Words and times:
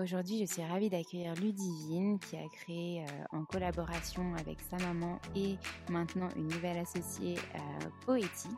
Aujourd'hui, 0.00 0.38
je 0.38 0.52
suis 0.52 0.62
ravie 0.62 0.88
d'accueillir 0.88 1.34
Ludivine 1.34 2.20
qui 2.20 2.36
a 2.36 2.48
créé 2.48 3.02
euh, 3.02 3.36
en 3.36 3.44
collaboration 3.44 4.32
avec 4.36 4.58
sa 4.70 4.76
maman 4.86 5.18
et 5.34 5.56
maintenant 5.90 6.28
une 6.36 6.46
nouvelle 6.46 6.78
associée 6.78 7.34
euh, 7.56 7.58
poétique 8.06 8.52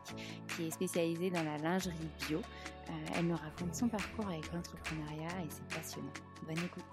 qui 0.49 0.67
est 0.67 0.71
spécialisée 0.71 1.31
dans 1.31 1.43
la 1.43 1.57
lingerie 1.57 1.95
bio. 2.29 2.41
Euh, 2.41 2.93
elle 3.17 3.29
nous 3.29 3.37
raconte 3.37 3.75
son 3.75 3.89
parcours 3.89 4.27
avec 4.29 4.53
l'entrepreneuriat 4.53 5.29
et 5.43 5.49
c'est 5.49 5.75
passionnant. 5.75 6.13
Bonne 6.47 6.59
écoute. 6.59 6.85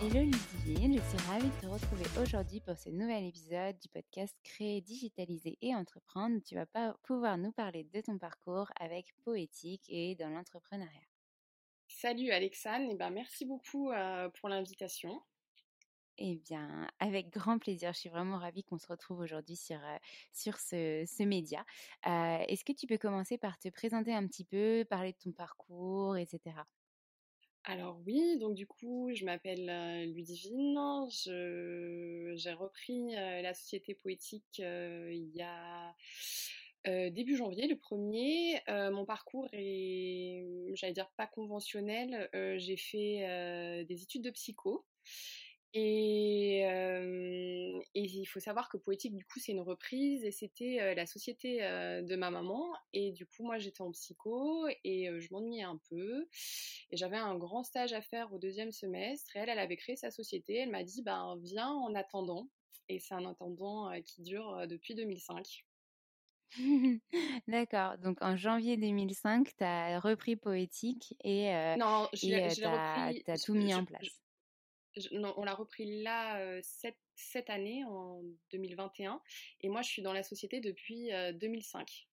Hello 0.00 0.20
Ludivine, 0.20 0.53
je 0.66 0.70
suis 0.72 1.28
ravie 1.28 1.48
de 1.48 1.60
te 1.60 1.66
retrouver 1.66 2.04
aujourd'hui 2.22 2.60
pour 2.60 2.76
ce 2.78 2.88
nouvel 2.88 3.24
épisode 3.24 3.78
du 3.80 3.88
podcast 3.88 4.34
Créer, 4.42 4.80
digitaliser 4.80 5.58
et 5.60 5.74
entreprendre. 5.74 6.40
Tu 6.42 6.54
vas 6.54 6.64
pas 6.64 6.94
pouvoir 7.02 7.36
nous 7.36 7.52
parler 7.52 7.84
de 7.84 8.00
ton 8.00 8.18
parcours 8.18 8.70
avec 8.80 9.14
Poétique 9.24 9.84
et 9.88 10.14
dans 10.14 10.30
l'entrepreneuriat. 10.30 11.02
Salut 11.88 12.30
Alexandre, 12.30 12.90
et 12.90 12.94
ben 12.94 13.10
merci 13.10 13.44
beaucoup 13.44 13.90
euh, 13.90 14.30
pour 14.40 14.48
l'invitation. 14.48 15.20
Eh 16.16 16.36
bien, 16.36 16.88
avec 16.98 17.30
grand 17.30 17.58
plaisir. 17.58 17.92
Je 17.92 17.98
suis 17.98 18.08
vraiment 18.08 18.38
ravie 18.38 18.64
qu'on 18.64 18.78
se 18.78 18.86
retrouve 18.86 19.20
aujourd'hui 19.20 19.56
sur, 19.56 19.76
euh, 19.84 19.98
sur 20.32 20.56
ce, 20.58 21.04
ce 21.06 21.24
média. 21.24 21.64
Euh, 22.06 22.38
Est-ce 22.48 22.64
que 22.64 22.72
tu 22.72 22.86
peux 22.86 22.98
commencer 22.98 23.36
par 23.36 23.58
te 23.58 23.68
présenter 23.68 24.14
un 24.14 24.26
petit 24.26 24.44
peu, 24.44 24.86
parler 24.88 25.12
de 25.12 25.18
ton 25.18 25.32
parcours, 25.32 26.16
etc. 26.16 26.54
Alors 27.66 27.98
oui, 28.06 28.36
donc 28.38 28.54
du 28.54 28.66
coup, 28.66 29.10
je 29.14 29.24
m'appelle 29.24 29.70
euh, 29.70 30.04
Ludivine. 30.04 30.78
J'ai 32.36 32.52
repris 32.52 33.16
euh, 33.16 33.40
la 33.40 33.54
société 33.54 33.94
poétique 33.94 34.60
euh, 34.60 35.10
il 35.10 35.34
y 35.34 35.42
a 35.42 35.94
début 37.10 37.34
janvier, 37.34 37.66
le 37.66 37.78
premier. 37.78 38.60
Mon 38.68 39.06
parcours 39.06 39.48
est, 39.54 40.44
j'allais 40.74 40.92
dire, 40.92 41.10
pas 41.16 41.26
conventionnel. 41.26 42.28
J'ai 42.58 42.76
fait 42.76 43.84
des 43.88 44.02
études 44.02 44.20
de 44.20 44.30
psycho. 44.30 44.84
Et, 45.76 46.64
euh, 46.68 47.80
et 47.94 48.02
il 48.04 48.24
faut 48.26 48.38
savoir 48.38 48.68
que 48.68 48.76
Poétique, 48.76 49.16
du 49.16 49.24
coup, 49.24 49.40
c'est 49.40 49.50
une 49.52 49.60
reprise 49.60 50.24
et 50.24 50.30
c'était 50.30 50.80
euh, 50.80 50.94
la 50.94 51.04
société 51.06 51.64
euh, 51.64 52.00
de 52.02 52.14
ma 52.14 52.30
maman. 52.30 52.72
Et 52.92 53.10
du 53.12 53.26
coup, 53.26 53.42
moi, 53.44 53.58
j'étais 53.58 53.82
en 53.82 53.90
psycho 53.90 54.68
et 54.84 55.08
je 55.20 55.28
m'ennuyais 55.32 55.64
un 55.64 55.80
peu. 55.90 56.28
Et 56.90 56.96
j'avais 56.96 57.16
un 57.16 57.36
grand 57.36 57.64
stage 57.64 57.92
à 57.92 58.02
faire 58.02 58.32
au 58.32 58.38
deuxième 58.38 58.70
semestre. 58.72 59.36
Et 59.36 59.40
elle, 59.40 59.48
elle 59.48 59.58
avait 59.58 59.76
créé 59.76 59.96
sa 59.96 60.10
société. 60.12 60.54
Elle 60.58 60.70
m'a 60.70 60.84
dit, 60.84 61.02
ben, 61.02 61.36
viens 61.42 61.70
en 61.70 61.94
attendant. 61.96 62.50
Et 62.88 63.00
c'est 63.00 63.14
un 63.14 63.26
attendant 63.26 63.90
qui 64.02 64.22
dure 64.22 64.66
depuis 64.68 64.94
2005. 64.94 65.64
D'accord. 67.48 67.98
Donc 67.98 68.18
en 68.22 68.36
janvier 68.36 68.76
2005, 68.76 69.56
tu 69.56 69.64
as 69.64 69.98
repris 70.00 70.36
Poétique 70.36 71.14
et 71.24 71.52
euh, 71.54 71.76
Non, 71.76 72.08
je 72.12 72.26
et 72.26 72.30
l'ai 72.30 72.54
je 72.54 72.60
l'ai 72.60 72.66
t'as 72.66 72.68
repris. 72.68 73.24
t'as 73.24 73.38
je- 73.38 73.38
tout 73.38 73.54
mis 73.54 73.74
je- 73.74 73.74
en 73.74 73.84
place. 73.84 74.23
Non, 75.12 75.34
on 75.36 75.44
l'a 75.44 75.54
repris 75.54 76.02
là 76.02 76.40
euh, 76.40 76.60
cette, 76.62 76.98
cette 77.14 77.50
année, 77.50 77.84
en 77.84 78.22
2021. 78.52 79.20
Et 79.60 79.68
moi, 79.68 79.82
je 79.82 79.88
suis 79.90 80.02
dans 80.02 80.12
la 80.12 80.22
société 80.22 80.60
depuis 80.60 81.12
euh, 81.12 81.32
2005. 81.32 82.08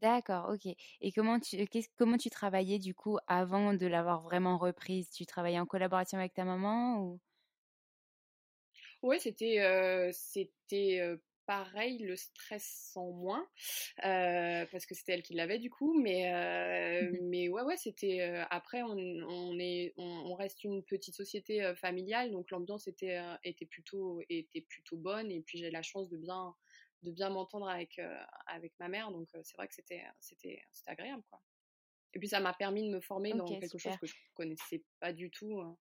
D'accord, 0.00 0.48
ok. 0.50 0.74
Et 1.00 1.12
comment 1.12 1.38
tu, 1.38 1.64
qu'est-ce- 1.66 1.90
comment 1.96 2.16
tu 2.16 2.28
travaillais 2.30 2.78
du 2.80 2.92
coup 2.94 3.18
avant 3.28 3.72
de 3.74 3.86
l'avoir 3.86 4.20
vraiment 4.20 4.58
reprise? 4.58 5.10
Tu 5.10 5.26
travaillais 5.26 5.60
en 5.60 5.66
collaboration 5.66 6.18
avec 6.18 6.34
ta 6.34 6.44
maman 6.44 6.98
ou? 7.02 7.20
Ouais, 9.02 9.18
c'était 9.18 9.60
euh, 9.60 10.10
c'était 10.12 11.00
euh, 11.00 11.16
pareil, 11.50 11.98
le 11.98 12.14
stress 12.14 12.92
en 12.94 13.10
moins, 13.10 13.44
euh, 14.04 14.64
parce 14.70 14.86
que 14.86 14.94
c'était 14.94 15.14
elle 15.14 15.24
qui 15.24 15.34
l'avait 15.34 15.58
du 15.58 15.68
coup, 15.68 16.00
mais 16.00 16.32
euh, 16.32 17.10
mais 17.22 17.48
ouais 17.48 17.62
ouais, 17.62 17.76
c'était 17.76 18.20
euh, 18.20 18.44
après 18.50 18.82
on, 18.82 18.96
on 18.96 19.58
est 19.58 19.92
on, 19.96 20.04
on 20.04 20.34
reste 20.36 20.62
une 20.62 20.84
petite 20.84 21.16
société 21.16 21.74
familiale, 21.74 22.30
donc 22.30 22.52
l'ambiance 22.52 22.86
était 22.86 23.20
était 23.42 23.66
plutôt 23.66 24.20
était 24.28 24.60
plutôt 24.60 24.96
bonne 24.96 25.28
et 25.32 25.40
puis 25.40 25.58
j'ai 25.58 25.72
la 25.72 25.82
chance 25.82 26.08
de 26.08 26.16
bien 26.18 26.54
de 27.02 27.10
bien 27.10 27.30
m'entendre 27.30 27.68
avec, 27.68 28.00
avec 28.46 28.72
ma 28.78 28.88
mère. 28.88 29.10
Donc, 29.10 29.26
c'est 29.32 29.56
vrai 29.56 29.66
que 29.66 29.74
c'était, 29.74 30.04
c'était, 30.20 30.62
c'était 30.70 30.90
agréable, 30.90 31.22
quoi. 31.30 31.40
Et 32.12 32.18
puis, 32.18 32.28
ça 32.28 32.40
m'a 32.40 32.52
permis 32.52 32.86
de 32.86 32.92
me 32.92 33.00
former 33.00 33.32
dans 33.32 33.46
quelque 33.46 33.78
chose 33.78 33.96
que 33.98 34.06
je 34.06 34.14
connaissais 34.34 34.84
pas 35.00 35.14
du 35.14 35.30
tout. 35.30 35.60
Hein. 35.60 35.78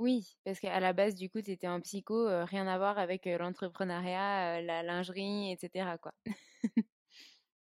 Oui, 0.00 0.38
parce 0.44 0.58
qu'à 0.60 0.80
la 0.80 0.94
base, 0.94 1.14
du 1.14 1.28
coup, 1.28 1.42
tu 1.42 1.50
étais 1.50 1.68
en 1.68 1.78
psycho, 1.82 2.26
rien 2.46 2.66
à 2.66 2.78
voir 2.78 2.98
avec 2.98 3.26
l'entrepreneuriat, 3.26 4.62
la 4.62 4.82
lingerie, 4.82 5.52
etc. 5.52 5.98
Quoi. 6.00 6.14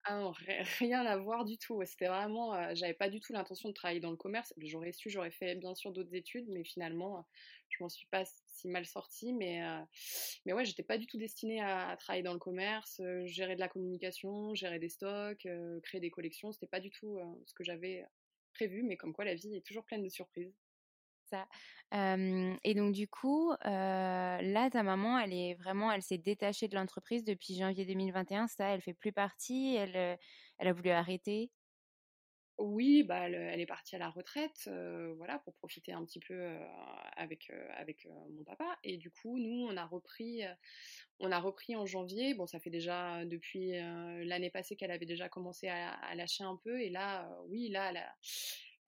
Ah 0.03 0.31
rien 0.79 1.05
à 1.05 1.17
voir 1.17 1.45
du 1.45 1.59
tout. 1.59 1.79
C'était 1.85 2.07
vraiment, 2.07 2.73
j'avais 2.73 2.95
pas 2.95 3.07
du 3.07 3.19
tout 3.19 3.33
l'intention 3.33 3.69
de 3.69 3.73
travailler 3.73 3.99
dans 3.99 4.09
le 4.09 4.17
commerce. 4.17 4.51
J'aurais 4.57 4.93
su, 4.93 5.11
j'aurais 5.11 5.29
fait 5.29 5.55
bien 5.55 5.75
sûr 5.75 5.91
d'autres 5.91 6.15
études, 6.15 6.47
mais 6.49 6.63
finalement, 6.63 7.27
je 7.69 7.83
m'en 7.83 7.89
suis 7.89 8.07
pas 8.07 8.23
si 8.47 8.67
mal 8.67 8.85
sortie. 8.87 9.31
Mais, 9.31 9.61
mais 10.45 10.53
ouais, 10.53 10.65
j'étais 10.65 10.81
pas 10.81 10.97
du 10.97 11.05
tout 11.05 11.19
destinée 11.19 11.61
à, 11.61 11.95
travailler 11.97 12.23
dans 12.23 12.33
le 12.33 12.39
commerce, 12.39 12.99
gérer 13.25 13.55
de 13.55 13.59
la 13.59 13.67
communication, 13.67 14.55
gérer 14.55 14.79
des 14.79 14.89
stocks, 14.89 15.47
créer 15.83 16.01
des 16.01 16.09
collections. 16.09 16.51
C'était 16.51 16.65
pas 16.65 16.79
du 16.79 16.89
tout 16.89 17.19
ce 17.45 17.53
que 17.53 17.63
j'avais 17.63 18.03
prévu, 18.53 18.81
mais 18.81 18.97
comme 18.97 19.13
quoi 19.13 19.25
la 19.25 19.35
vie 19.35 19.55
est 19.55 19.65
toujours 19.65 19.85
pleine 19.85 20.03
de 20.03 20.09
surprises 20.09 20.55
et 21.93 22.73
donc 22.75 22.93
du 22.93 23.07
coup, 23.07 23.51
là, 23.63 24.69
ta 24.69 24.83
maman, 24.83 25.19
elle 25.19 25.33
est 25.33 25.55
vraiment, 25.55 25.91
elle 25.91 26.01
s'est 26.01 26.17
détachée 26.17 26.67
de 26.67 26.75
l'entreprise 26.75 27.23
depuis 27.23 27.55
janvier 27.55 27.85
2021. 27.85 28.47
Ça, 28.47 28.69
elle 28.69 28.81
fait 28.81 28.93
plus 28.93 29.11
partie. 29.11 29.75
Elle, 29.75 30.17
elle 30.57 30.67
a 30.67 30.73
voulu 30.73 30.89
arrêter? 30.89 31.51
Oui, 32.57 33.01
bah, 33.01 33.27
elle, 33.27 33.59
est 33.59 33.65
partie 33.65 33.95
à 33.95 33.99
la 33.99 34.09
retraite, 34.09 34.69
voilà, 35.17 35.39
pour 35.39 35.55
profiter 35.55 35.93
un 35.93 36.05
petit 36.05 36.19
peu 36.19 36.55
avec 37.17 37.51
avec 37.75 38.05
mon 38.29 38.43
papa. 38.43 38.77
Et 38.83 38.97
du 38.97 39.09
coup, 39.09 39.39
nous, 39.39 39.67
on 39.67 39.75
a 39.77 39.85
repris, 39.85 40.43
on 41.19 41.31
a 41.31 41.39
repris 41.39 41.75
en 41.75 41.87
janvier. 41.87 42.35
Bon, 42.35 42.45
ça 42.45 42.59
fait 42.59 42.69
déjà 42.69 43.25
depuis 43.25 43.71
l'année 43.71 44.51
passée 44.51 44.75
qu'elle 44.75 44.91
avait 44.91 45.07
déjà 45.07 45.27
commencé 45.27 45.69
à, 45.69 45.91
à, 45.91 46.13
lâcher 46.13 46.43
un 46.43 46.55
peu. 46.63 46.79
Et 46.81 46.89
là, 46.89 47.27
oui, 47.47 47.69
là, 47.69 47.89
elle 47.89 47.97
a, 47.97 48.15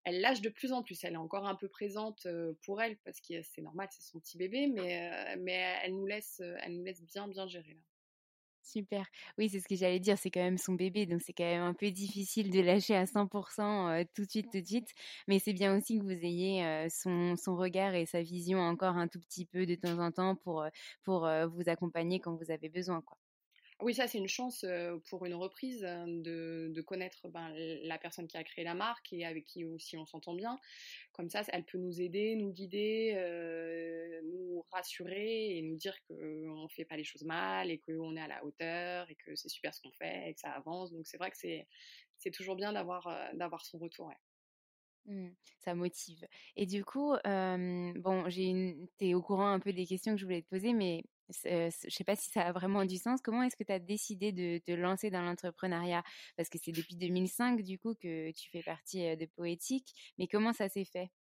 elle 0.04 0.22
lâche 0.22 0.42
de 0.42 0.50
plus 0.50 0.72
en 0.72 0.84
plus. 0.84 1.04
Elle 1.04 1.14
est 1.14 1.18
encore 1.18 1.48
un 1.48 1.56
peu 1.56 1.68
présente 1.68 2.28
pour 2.66 2.82
elle 2.82 2.98
parce 2.98 3.20
que 3.22 3.42
c'est 3.42 3.62
normal, 3.62 3.88
c'est 3.92 4.04
son 4.04 4.20
petit 4.20 4.38
bébé, 4.38 4.68
mais, 4.68 5.36
mais 5.38 5.78
elle, 5.84 5.96
nous 5.96 6.06
laisse, 6.06 6.42
elle 6.62 6.78
nous 6.78 6.84
laisse 6.84 7.04
bien, 7.04 7.28
bien 7.28 7.48
gérer 7.48 7.74
là. 7.74 7.82
Super. 8.66 9.06
Oui, 9.38 9.50
c'est 9.50 9.60
ce 9.60 9.68
que 9.68 9.76
j'allais 9.76 10.00
dire, 10.00 10.18
c'est 10.18 10.32
quand 10.32 10.40
même 10.40 10.58
son 10.58 10.74
bébé, 10.74 11.06
donc 11.06 11.22
c'est 11.22 11.34
quand 11.34 11.44
même 11.44 11.64
un 11.64 11.74
peu 11.74 11.92
difficile 11.92 12.50
de 12.50 12.62
lâcher 12.62 12.96
à 12.96 13.06
100% 13.06 14.06
tout 14.16 14.24
de 14.24 14.30
suite, 14.30 14.50
tout 14.52 14.62
de 14.62 14.66
suite. 14.66 14.90
Mais 15.28 15.40
c'est 15.40 15.52
bien 15.52 15.78
aussi 15.78 16.00
que 16.00 16.04
vous 16.04 16.12
ayez 16.12 16.88
son, 16.90 17.36
son, 17.36 17.58
regard 17.58 17.94
et 17.94 18.06
sa 18.06 18.22
vision 18.22 18.60
encore 18.60 18.96
un 18.96 19.10
tout 19.10 19.20
petit 19.20 19.46
peu 19.46 19.66
de 19.66 19.76
temps 19.76 20.00
en 20.00 20.12
temps 20.12 20.36
pour, 20.38 20.66
pour 21.04 21.30
vous 21.50 21.64
accompagner 21.68 22.22
quand 22.22 22.36
vous 22.36 22.52
avez 22.52 22.70
besoin. 22.70 23.02
Quoi. 23.02 23.18
Oui, 23.84 23.94
ça 23.94 24.08
c'est 24.08 24.18
une 24.18 24.30
chance 24.30 24.66
pour 25.10 25.26
une 25.26 25.34
reprise 25.34 25.82
de, 25.82 26.82
connaître 26.82 27.28
ben, 27.28 27.54
la 27.84 27.98
personne 27.98 28.28
qui 28.28 28.38
a 28.38 28.44
créé 28.44 28.64
la 28.64 28.76
marque 28.76 29.12
et 29.12 29.26
avec 29.26 29.44
qui 29.44 29.66
aussi 29.66 29.98
on 29.98 30.06
s'entend 30.06 30.34
bien. 30.36 30.58
Comme 31.12 31.30
ça, 31.30 31.44
elle 31.50 31.66
peut 31.66 31.78
nous 31.78 32.00
aider, 32.00 32.38
nous 32.38 32.54
guider, 32.54 33.14
nous 34.24 34.64
rassurer 34.72 35.58
et 35.58 35.62
nous 35.64 35.76
dire 35.76 35.96
qu'on 36.08 36.64
ne 36.64 36.68
fait 36.70 36.86
pas 36.86 36.96
les 36.96 37.04
choses 37.04 37.26
mal 37.26 37.72
et 37.72 37.80
qu'on 37.80 38.16
est 38.16 38.22
à 38.22 38.28
la 38.28 38.46
hauteur 38.46 39.10
et 39.10 39.16
que 39.16 39.36
c'est 39.36 39.50
super 39.50 39.76
ce 39.76 39.82
qu'on 39.82 39.92
fait 39.92 40.30
et 40.30 40.34
que 40.34 40.40
ça 40.40 40.52
avance. 40.52 40.92
Donc 40.92 41.06
c'est 41.06 41.18
vrai 41.18 41.30
que 41.30 41.38
c'est, 41.38 42.32
toujours 42.32 42.56
bien 42.56 42.72
d'avoir, 42.72 43.10
d'avoir 43.34 43.66
son 43.66 43.80
retour. 43.80 44.14
Mmh, 45.08 45.32
ça 45.60 45.76
motive. 45.76 46.26
Et 46.56 46.66
du 46.66 46.86
coup, 46.86 47.16
bon, 47.26 48.30
j'ai 48.30 48.78
es 49.02 49.14
au 49.14 49.22
courant 49.22 49.50
un 49.50 49.60
peu 49.60 49.74
des 49.74 49.86
questions 49.86 50.14
que 50.14 50.20
je 50.20 50.26
voulais 50.26 50.42
te 50.42 50.48
poser, 50.48 50.72
mais 50.72 51.04
je 51.30 51.70
je 51.84 51.90
sais 51.90 52.04
pas 52.04 52.16
si 52.16 52.30
ça 52.30 52.42
a 52.44 52.52
vraiment 52.52 52.86
du 52.86 52.98
sens. 52.98 53.22
Comment 53.22 53.44
est-ce 53.44 53.56
que 53.56 53.64
tu 53.64 53.72
as 53.72 53.80
décidé 53.80 54.32
de 54.32 54.60
te 54.60 54.72
lancer 54.72 55.10
dans 55.10 55.22
l'entrepreneuriat? 55.22 56.04
Parce 56.38 56.50
que 56.50 56.58
c'est 56.62 56.72
depuis 56.74 56.96
2005 56.96 57.62
du 57.64 57.80
coup 57.80 57.96
que 57.96 58.32
tu 58.32 58.50
fais 58.50 58.64
partie 58.64 59.16
de 59.18 59.26
Poétique, 59.26 59.94
mais 60.18 60.28
comment 60.28 60.54
ça 60.54 60.70
s'est 60.70 60.86
fait? 60.86 61.12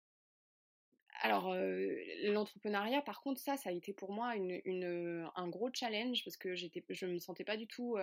Alors, 1.20 1.54
l'entrepreneuriat, 2.24 3.00
par 3.02 3.20
contre, 3.20 3.40
ça, 3.40 3.56
ça 3.56 3.68
a 3.70 3.72
été 3.72 3.92
pour 3.92 4.12
moi 4.12 4.32
un 4.34 5.48
gros 5.48 5.70
challenge 5.72 6.24
parce 6.24 6.36
que 6.36 6.54
je 6.56 7.06
me 7.06 7.18
sentais 7.18 7.44
pas 7.44 7.56
du 7.56 7.66
tout 7.68 7.96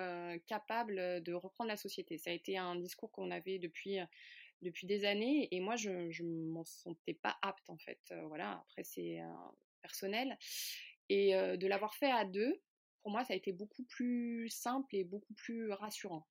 capable 0.47 1.21
de 1.23 1.33
reprendre 1.33 1.67
la 1.69 1.75
société. 1.77 2.17
Ça 2.17 2.29
a 2.29 2.33
été 2.33 2.57
un 2.57 2.75
discours 2.75 3.11
qu'on 3.11 3.31
avait 3.31 3.59
depuis, 3.59 3.97
depuis 4.61 4.87
des 4.87 5.03
années 5.05 5.47
et 5.53 5.59
moi, 5.59 5.75
je 5.75 5.89
ne 5.91 6.47
m'en 6.49 6.63
sentais 6.63 7.13
pas 7.13 7.37
apte 7.41 7.69
en 7.69 7.77
fait. 7.77 7.99
voilà, 8.27 8.59
après, 8.61 8.83
c'est 8.83 9.19
personnel. 9.81 10.37
Et 11.09 11.33
de 11.33 11.67
l'avoir 11.67 11.95
fait 11.95 12.11
à 12.11 12.23
deux, 12.23 12.61
pour 13.01 13.11
moi, 13.11 13.23
ça 13.23 13.33
a 13.33 13.35
été 13.35 13.51
beaucoup 13.51 13.83
plus 13.83 14.49
simple 14.49 14.95
et 14.95 15.03
beaucoup 15.03 15.33
plus 15.33 15.71
rassurant. 15.71 16.27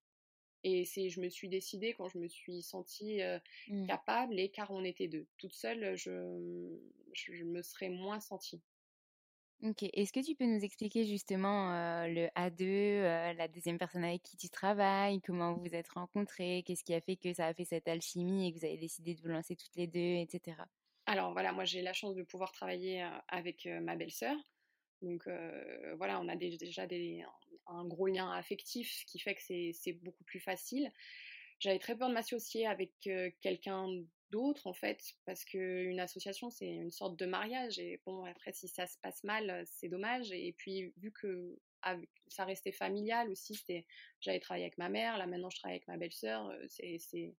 Et 0.64 0.84
c'est, 0.84 1.08
je 1.08 1.20
me 1.20 1.28
suis 1.28 1.48
décidée 1.48 1.94
quand 1.94 2.08
je 2.08 2.18
me 2.18 2.28
suis 2.28 2.62
sentie 2.62 3.20
mmh. 3.68 3.86
capable 3.86 4.38
et 4.38 4.50
car 4.50 4.70
on 4.70 4.84
était 4.84 5.08
deux. 5.08 5.26
Toute 5.38 5.54
seule, 5.54 5.96
je, 5.96 6.10
je, 7.12 7.44
me 7.44 7.62
serais 7.62 7.88
moins 7.88 8.20
sentie. 8.20 8.60
Ok. 9.62 9.84
Est-ce 9.92 10.12
que 10.12 10.24
tu 10.24 10.34
peux 10.34 10.46
nous 10.46 10.62
expliquer 10.64 11.04
justement 11.04 11.72
le 12.06 12.28
A2, 12.36 13.34
la 13.36 13.48
deuxième 13.48 13.78
personne 13.78 14.04
avec 14.04 14.22
qui 14.22 14.36
tu 14.36 14.48
travailles, 14.48 15.20
comment 15.20 15.54
vous 15.54 15.62
vous 15.62 15.74
êtes 15.74 15.88
rencontrés, 15.88 16.62
qu'est-ce 16.66 16.84
qui 16.84 16.94
a 16.94 17.00
fait 17.00 17.16
que 17.16 17.32
ça 17.32 17.46
a 17.46 17.54
fait 17.54 17.64
cette 17.64 17.88
alchimie 17.88 18.48
et 18.48 18.52
que 18.52 18.58
vous 18.58 18.64
avez 18.64 18.76
décidé 18.76 19.14
de 19.14 19.20
vous 19.20 19.28
lancer 19.28 19.56
toutes 19.56 19.74
les 19.76 19.86
deux, 19.86 20.16
etc. 20.20 20.58
Alors 21.06 21.32
voilà, 21.32 21.52
moi 21.52 21.64
j'ai 21.64 21.82
la 21.82 21.92
chance 21.92 22.14
de 22.14 22.22
pouvoir 22.22 22.52
travailler 22.52 23.08
avec 23.28 23.66
ma 23.66 23.96
belle-sœur. 23.96 24.36
Donc 25.02 25.28
voilà, 25.96 26.20
on 26.20 26.28
a 26.28 26.36
déjà 26.36 26.86
un, 27.66 27.84
gros 27.86 28.06
lien 28.06 28.30
affectif, 28.32 29.04
qui 29.06 29.18
fait 29.18 29.34
que 29.34 29.42
c'est 29.72 29.92
beaucoup 30.02 30.24
plus 30.24 30.40
facile. 30.40 30.90
J'avais 31.60 31.78
très 31.78 31.96
peur 31.96 32.08
de 32.08 32.14
m'associer 32.14 32.66
avec 32.66 32.92
quelqu'un 33.40 33.88
d'autre 34.30 34.66
en 34.66 34.74
fait, 34.74 35.02
parce 35.24 35.44
qu'une 35.44 36.00
association 36.00 36.50
c'est 36.50 36.66
une 36.66 36.90
sorte 36.90 37.18
de 37.18 37.26
mariage 37.26 37.78
et 37.78 38.00
bon 38.04 38.24
après 38.24 38.52
si 38.52 38.68
ça 38.68 38.86
se 38.86 38.98
passe 38.98 39.24
mal 39.24 39.64
c'est 39.66 39.88
dommage 39.88 40.32
et 40.32 40.54
puis 40.58 40.92
vu 40.98 41.12
que 41.12 41.58
ça 42.28 42.44
restait 42.44 42.72
familial 42.72 43.30
aussi, 43.30 43.58
j'avais 44.20 44.40
travaillé 44.40 44.64
avec 44.64 44.78
ma 44.78 44.88
mère, 44.88 45.16
là 45.16 45.26
maintenant 45.26 45.50
je 45.50 45.58
travaille 45.58 45.76
avec 45.76 45.88
ma 45.88 45.96
belle-sœur, 45.96 46.52
c'est 46.68 47.34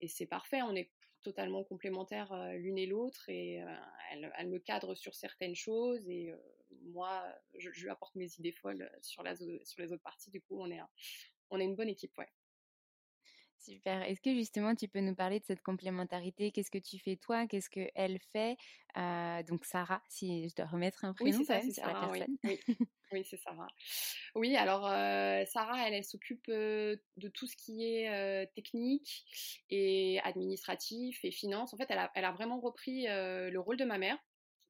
et 0.00 0.08
c'est 0.08 0.26
parfait, 0.26 0.62
on 0.62 0.76
est 0.76 0.90
totalement 1.22 1.64
complémentaires 1.64 2.32
l'une 2.54 2.78
et 2.78 2.86
l'autre 2.86 3.28
et 3.28 3.64
elle, 4.12 4.32
elle, 4.36 4.48
me 4.48 4.58
cadre 4.58 4.94
sur 4.94 5.14
certaines 5.14 5.56
choses 5.56 6.08
et 6.08 6.32
moi, 6.82 7.24
je, 7.58 7.70
lui 7.70 7.90
apporte 7.90 8.14
mes 8.14 8.32
idées 8.38 8.52
folles 8.52 8.90
sur, 9.00 9.22
la, 9.22 9.36
sur 9.36 9.82
les 9.82 9.92
autres 9.92 10.02
parties. 10.02 10.30
Du 10.30 10.40
coup, 10.40 10.60
on 10.60 10.70
est, 10.70 10.80
on 11.50 11.60
est 11.60 11.64
une 11.64 11.76
bonne 11.76 11.88
équipe, 11.88 12.16
ouais. 12.18 12.28
Super. 13.58 14.02
Est-ce 14.02 14.20
que 14.20 14.32
justement 14.34 14.74
tu 14.74 14.88
peux 14.88 15.00
nous 15.00 15.14
parler 15.14 15.40
de 15.40 15.44
cette 15.44 15.62
complémentarité? 15.62 16.52
Qu'est-ce 16.52 16.70
que 16.70 16.78
tu 16.78 16.98
fais 16.98 17.16
toi? 17.16 17.46
Qu'est-ce 17.46 17.68
qu'elle 17.68 18.18
fait? 18.32 18.56
Euh, 18.96 19.42
Donc 19.42 19.64
Sarah, 19.64 20.02
si 20.08 20.48
je 20.48 20.54
dois 20.54 20.66
remettre 20.66 21.04
un 21.04 21.12
prénom 21.12 21.38
oui, 21.38 21.44
ça, 21.44 21.60
sur 21.60 21.86
la 21.86 21.94
personne. 21.94 22.36
Oui, 23.10 23.24
c'est 23.24 23.38
Sarah. 23.38 23.68
Oui, 24.34 24.54
alors 24.54 24.86
euh, 24.86 25.44
Sarah, 25.46 25.88
elle, 25.88 26.04
s'occupe 26.04 26.46
euh, 26.48 26.96
de 27.16 27.28
tout 27.28 27.46
ce 27.46 27.56
qui 27.56 27.84
est 27.84 28.52
technique 28.54 29.24
et 29.70 30.20
administratif 30.20 31.24
et 31.24 31.30
finance. 31.30 31.74
En 31.74 31.76
fait, 31.76 31.86
elle 31.88 31.98
a, 31.98 32.12
elle 32.14 32.24
a 32.26 32.32
vraiment 32.32 32.60
repris 32.60 33.06
le 33.06 33.58
rôle 33.58 33.76
de 33.76 33.84
ma 33.84 33.98
mère 33.98 34.18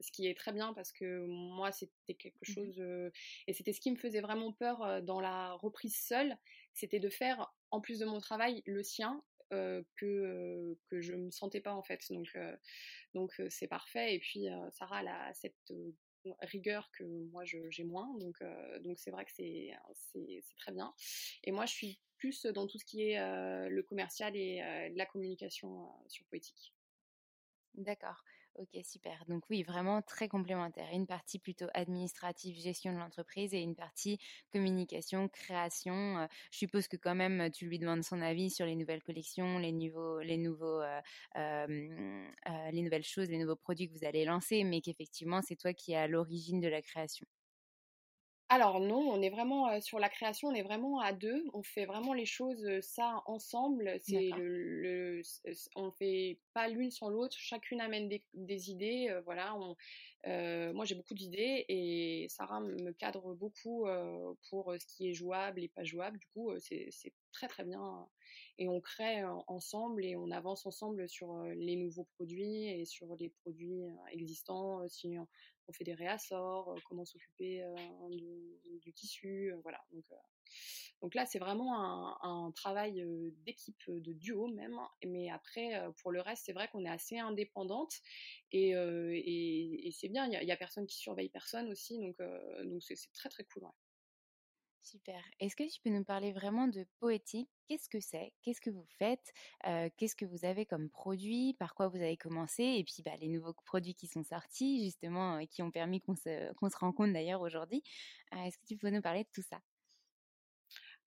ce 0.00 0.10
qui 0.12 0.26
est 0.26 0.34
très 0.36 0.52
bien 0.52 0.72
parce 0.74 0.92
que 0.92 1.26
moi 1.26 1.72
c'était 1.72 2.14
quelque 2.14 2.48
mmh 2.48 2.52
chose 2.52 3.10
et 3.46 3.52
c'était 3.52 3.72
ce 3.72 3.80
qui 3.80 3.90
me 3.90 3.96
faisait 3.96 4.20
vraiment 4.20 4.52
peur 4.52 5.02
dans 5.02 5.20
la 5.20 5.54
reprise 5.54 5.96
seule, 5.96 6.36
c'était 6.72 7.00
de 7.00 7.08
faire 7.08 7.52
en 7.70 7.80
plus 7.80 7.98
de 7.98 8.06
mon 8.06 8.20
travail 8.20 8.62
le 8.66 8.82
sien 8.82 9.22
que 9.50 10.76
que 10.88 11.00
je 11.00 11.14
me 11.14 11.30
sentais 11.30 11.60
pas 11.60 11.72
en 11.72 11.82
fait 11.82 12.04
donc 12.10 12.36
donc 13.14 13.32
c'est 13.48 13.68
parfait 13.68 14.14
et 14.14 14.18
puis 14.18 14.46
Sarah 14.72 15.00
elle 15.00 15.08
a 15.08 15.32
cette 15.34 15.72
rigueur 16.42 16.90
que 16.92 17.04
moi 17.04 17.44
j'ai 17.44 17.84
moins 17.84 18.14
donc 18.18 18.36
donc 18.82 18.98
c'est 18.98 19.10
vrai 19.10 19.24
que 19.24 19.32
c'est 19.32 19.70
c'est 19.94 20.42
très 20.58 20.72
bien 20.72 20.92
et 21.44 21.52
moi 21.52 21.64
je 21.66 21.72
suis 21.72 22.00
plus 22.18 22.44
dans 22.46 22.66
tout 22.66 22.78
ce 22.78 22.84
qui 22.84 23.02
est 23.10 23.18
le 23.68 23.82
commercial 23.82 24.36
et 24.36 24.90
la 24.94 25.06
communication 25.06 25.88
sur 26.08 26.26
poétique. 26.26 26.74
D'accord. 27.74 28.22
Ok, 28.58 28.76
super. 28.84 29.24
Donc 29.28 29.44
oui, 29.50 29.62
vraiment 29.62 30.02
très 30.02 30.26
complémentaire. 30.26 30.88
Une 30.92 31.06
partie 31.06 31.38
plutôt 31.38 31.66
administrative, 31.74 32.56
gestion 32.60 32.92
de 32.92 32.98
l'entreprise 32.98 33.54
et 33.54 33.60
une 33.60 33.76
partie 33.76 34.18
communication, 34.52 35.28
création. 35.28 36.18
Euh, 36.18 36.26
je 36.50 36.58
suppose 36.58 36.88
que 36.88 36.96
quand 36.96 37.14
même 37.14 37.52
tu 37.52 37.66
lui 37.66 37.78
demandes 37.78 38.02
son 38.02 38.20
avis 38.20 38.50
sur 38.50 38.66
les 38.66 38.74
nouvelles 38.74 39.02
collections, 39.04 39.60
les 39.60 39.70
nouveaux, 39.70 40.18
les 40.20 40.38
nouveaux, 40.38 40.80
euh, 40.80 41.00
euh, 41.36 41.66
les 42.72 42.82
nouvelles 42.82 43.04
choses, 43.04 43.28
les 43.30 43.38
nouveaux 43.38 43.54
produits 43.54 43.88
que 43.88 43.96
vous 43.96 44.04
allez 44.04 44.24
lancer, 44.24 44.64
mais 44.64 44.80
qu'effectivement 44.80 45.40
c'est 45.40 45.56
toi 45.56 45.72
qui 45.72 45.92
es 45.92 45.96
à 45.96 46.08
l'origine 46.08 46.58
de 46.60 46.68
la 46.68 46.82
création. 46.82 47.26
Alors 48.50 48.80
non, 48.80 49.10
on 49.10 49.20
est 49.20 49.28
vraiment 49.28 49.78
sur 49.82 49.98
la 49.98 50.08
création, 50.08 50.48
on 50.48 50.54
est 50.54 50.62
vraiment 50.62 51.00
à 51.00 51.12
deux. 51.12 51.44
On 51.52 51.62
fait 51.62 51.84
vraiment 51.84 52.14
les 52.14 52.24
choses 52.24 52.66
ça 52.80 53.22
ensemble. 53.26 53.98
C'est 54.00 54.30
le, 54.38 55.20
on 55.76 55.90
fait 55.92 56.38
pas 56.54 56.66
l'une 56.68 56.90
sans 56.90 57.10
l'autre. 57.10 57.36
Chacune 57.38 57.82
amène 57.82 58.08
des, 58.08 58.70
idées. 58.70 59.14
voilà, 59.26 59.54
moi, 60.72 60.84
j'ai 60.86 60.94
beaucoup 60.94 61.12
d'idées 61.12 61.66
et 61.68 62.26
Sarah 62.30 62.60
me 62.60 62.92
cadre 62.92 63.34
beaucoup 63.34 63.86
pour 64.48 64.74
ce 64.80 64.86
qui 64.86 65.10
est 65.10 65.14
jouable 65.14 65.62
et 65.62 65.68
pas 65.68 65.84
jouable. 65.84 66.18
Du 66.18 66.26
coup, 66.28 66.50
c'est 66.58 67.12
très 67.32 67.48
très 67.48 67.64
bien. 67.64 68.08
Et 68.56 68.66
on 68.66 68.80
crée 68.80 69.24
ensemble 69.46 70.06
et 70.06 70.16
on 70.16 70.30
avance 70.30 70.64
ensemble 70.64 71.06
sur 71.06 71.44
les 71.44 71.76
nouveaux 71.76 72.08
produits 72.16 72.66
et 72.66 72.86
sur 72.86 73.14
les 73.16 73.28
produits 73.28 73.82
existants. 74.10 74.88
Si 74.88 75.18
on, 75.68 75.72
fait 75.72 75.84
des 75.84 75.94
réassorts, 75.94 76.74
comment 76.88 77.04
s'occuper 77.04 77.64
du, 78.10 78.92
tissu, 78.92 79.52
voilà. 79.62 79.80
Donc, 81.00 81.14
là, 81.14 81.26
c'est 81.26 81.38
vraiment 81.38 82.24
un, 82.24 82.50
travail 82.52 83.04
d'équipe, 83.44 83.82
de 83.88 84.12
duo 84.12 84.48
même. 84.48 84.78
Mais 85.06 85.30
après, 85.30 85.80
pour 86.02 86.10
le 86.10 86.20
reste, 86.20 86.44
c'est 86.46 86.52
vrai 86.52 86.68
qu'on 86.68 86.84
est 86.84 86.90
assez 86.90 87.18
indépendante 87.18 87.94
et, 88.52 88.72
c'est 89.92 90.08
bien. 90.08 90.26
Il 90.26 90.44
n'y 90.44 90.52
a, 90.52 90.56
personne 90.56 90.86
qui 90.86 90.96
surveille 90.96 91.28
personne 91.28 91.70
aussi, 91.70 91.98
donc 91.98 92.16
c'est 92.80 92.96
très 93.12 93.28
très 93.28 93.44
cool. 93.44 93.64
Super. 94.90 95.22
Est-ce 95.38 95.54
que 95.54 95.70
tu 95.70 95.82
peux 95.82 95.90
nous 95.90 96.02
parler 96.02 96.32
vraiment 96.32 96.66
de 96.66 96.86
poétique? 96.98 97.50
Qu'est-ce 97.68 97.90
que 97.90 98.00
c'est? 98.00 98.32
Qu'est-ce 98.40 98.62
que 98.62 98.70
vous 98.70 98.86
faites? 98.98 99.34
Qu'est-ce 99.98 100.16
que 100.16 100.24
vous 100.24 100.46
avez 100.46 100.64
comme 100.64 100.88
produit? 100.88 101.54
Par 101.58 101.74
quoi 101.74 101.88
vous 101.88 101.98
avez 101.98 102.16
commencé? 102.16 102.62
Et 102.62 102.84
puis 102.84 103.02
bah, 103.04 103.14
les 103.20 103.28
nouveaux 103.28 103.52
produits 103.66 103.94
qui 103.94 104.06
sont 104.06 104.24
sortis, 104.24 104.82
justement, 104.82 105.44
qui 105.46 105.60
ont 105.62 105.70
permis 105.70 106.00
qu'on 106.00 106.14
se, 106.14 106.54
qu'on 106.54 106.70
se 106.70 106.78
rencontre 106.78 107.12
d'ailleurs 107.12 107.42
aujourd'hui. 107.42 107.82
Est-ce 108.32 108.56
que 108.56 108.64
tu 108.66 108.78
peux 108.78 108.88
nous 108.88 109.02
parler 109.02 109.24
de 109.24 109.28
tout 109.30 109.42
ça? 109.42 109.60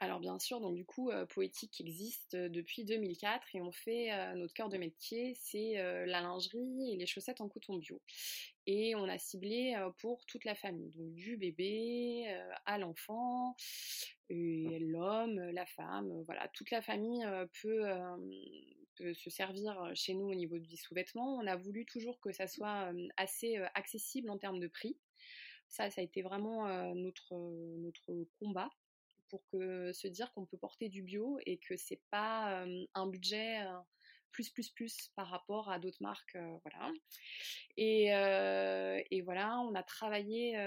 Alors 0.02 0.20
bien 0.20 0.40
sûr, 0.40 0.60
donc 0.60 0.74
du 0.74 0.84
coup, 0.84 1.12
Poétique 1.30 1.80
existe 1.80 2.36
depuis 2.36 2.84
2004 2.86 3.56
et 3.56 3.62
on 3.62 3.72
fait 3.72 4.10
notre 4.36 4.52
cœur 4.52 4.68
de 4.68 4.80
métier, 4.80 5.36
c'est 5.40 5.74
la 5.76 6.22
lingerie 6.22 6.92
et 6.92 6.98
les 6.98 7.06
chaussettes 7.06 7.40
en 7.40 7.48
coton 7.48 7.78
bio. 7.78 8.02
Et 8.66 8.96
on 8.96 9.08
a 9.08 9.20
ciblé 9.20 9.76
pour 10.00 10.26
toute 10.26 10.44
la 10.44 10.56
famille, 10.56 10.90
donc 10.90 11.14
du 11.14 11.38
bébé 11.38 12.26
à 12.66 12.80
l'enfant, 12.80 13.56
l'homme, 14.32 15.40
la 15.40 15.68
femme, 15.68 16.24
voilà, 16.24 16.48
toute 16.48 16.72
la 16.72 16.82
famille 16.82 17.24
peut, 17.62 17.86
se 19.14 19.30
servir 19.30 19.92
chez 19.94 20.16
nous 20.16 20.32
au 20.32 20.36
niveau 20.36 20.58
des 20.58 20.78
sous-vêtements. 20.78 21.36
On 21.36 21.46
a 21.46 21.56
voulu 21.56 21.86
toujours 21.86 22.20
que 22.20 22.32
ça 22.32 22.48
soit 22.48 22.92
assez 23.18 23.58
accessible 23.76 24.32
en 24.32 24.40
termes 24.40 24.60
de 24.60 24.68
prix. 24.68 24.98
Ça, 25.68 25.92
ça 25.92 26.02
a 26.02 26.04
été 26.04 26.24
vraiment 26.24 26.66
notre 26.96 28.26
combat 28.40 28.72
pour 29.32 29.44
que 29.48 29.92
se 29.94 30.08
dire 30.08 30.32
qu'on 30.34 30.46
peut 30.46 30.58
porter 30.58 30.90
du 30.90 31.02
bio 31.02 31.40
et 31.48 31.58
que 31.58 31.76
c'est 31.76 32.02
pas 32.12 32.64
un 32.94 33.08
budget 33.08 33.66
plus 34.30 34.50
plus 34.50 34.70
plus 34.70 35.10
par 35.16 35.28
rapport 35.28 35.72
à 35.72 35.80
d'autres 35.80 36.02
marques 36.02 36.38
voilà 36.64 36.92
et, 37.78 38.08
et, 39.10 39.22
voilà 39.22 39.60
on 39.62 39.74
a 39.74 39.84
travaillé 39.84 40.58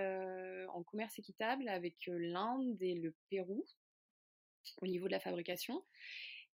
en 0.73 0.83
commerce 0.83 1.18
équitable 1.18 1.68
avec 1.68 1.97
l'Inde 2.06 2.83
et 2.83 2.94
le 2.94 3.14
Pérou 3.30 3.64
au 4.80 4.87
niveau 4.87 5.06
de 5.06 5.12
la 5.12 5.21
fabrication 5.21 5.85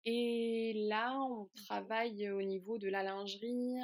et 0.09 0.71
là, 0.87 1.19
on 1.21 1.49
travaille 1.65 2.29
au 2.29 2.41
niveau 2.41 2.77
de 2.77 2.87
la 2.87 3.03
lingerie, 3.03 3.75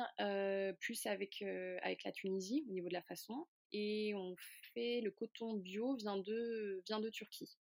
plus 0.80 1.06
avec, 1.06 1.42
avec 1.82 2.06
la 2.06 2.14
Tunisie, 2.14 2.64
au 2.70 2.72
niveau 2.72 2.88
de 2.88 2.94
la 2.94 3.02
façon. 3.02 3.46
Et 3.74 4.14
on 4.16 4.34
fait 4.74 5.02
le 5.02 5.12
coton 5.12 5.56
bio 5.56 5.96
vient 5.96 6.18
de, 6.18 6.82
vient 6.88 7.02
de 7.02 7.10
Turquie. 7.10 7.58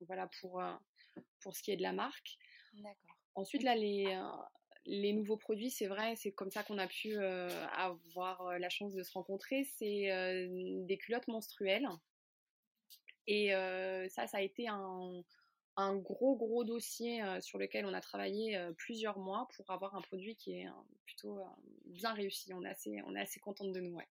Voilà 0.00 0.28
pour, 0.40 0.60
euh, 0.60 0.72
pour 1.40 1.54
ce 1.56 1.62
qui 1.62 1.70
est 1.70 1.76
de 1.76 1.82
la 1.82 1.92
marque. 1.92 2.36
Ensuite, 3.34 3.62
là, 3.62 3.74
les, 3.74 4.06
euh, 4.06 4.22
les 4.86 5.12
nouveaux 5.12 5.36
produits, 5.36 5.70
c'est 5.70 5.86
vrai, 5.86 6.14
c'est 6.16 6.32
comme 6.32 6.50
ça 6.50 6.62
qu'on 6.62 6.78
a 6.78 6.86
pu 6.86 7.16
euh, 7.16 7.48
avoir 7.72 8.58
la 8.58 8.68
chance 8.68 8.94
de 8.94 9.02
se 9.02 9.12
rencontrer. 9.12 9.64
C'est 9.64 10.48
des 10.86 10.98
culottes 10.98 11.28
menstruelles. 11.28 11.88
Et 13.26 13.50
ça, 14.10 14.26
ça 14.26 14.38
a 14.38 14.42
été 14.42 14.68
un, 14.68 15.22
un 15.76 15.96
gros, 15.96 16.36
gros 16.36 16.64
dossier 16.64 17.22
sur 17.40 17.58
lequel 17.58 17.86
on 17.86 17.94
a 17.94 18.00
travaillé 18.00 18.60
plusieurs 18.76 19.18
mois 19.18 19.48
pour 19.56 19.70
avoir 19.70 19.94
un 19.94 20.02
produit 20.02 20.36
qui 20.36 20.60
est 20.60 20.68
plutôt 21.06 21.40
bien 21.86 22.12
réussi. 22.12 22.52
On 22.52 22.62
est 22.64 22.68
assez, 22.68 23.00
on 23.06 23.16
est 23.16 23.20
assez 23.20 23.40
contente 23.40 23.72
de 23.72 23.80
nous. 23.80 23.94
Ouais. 23.96 24.08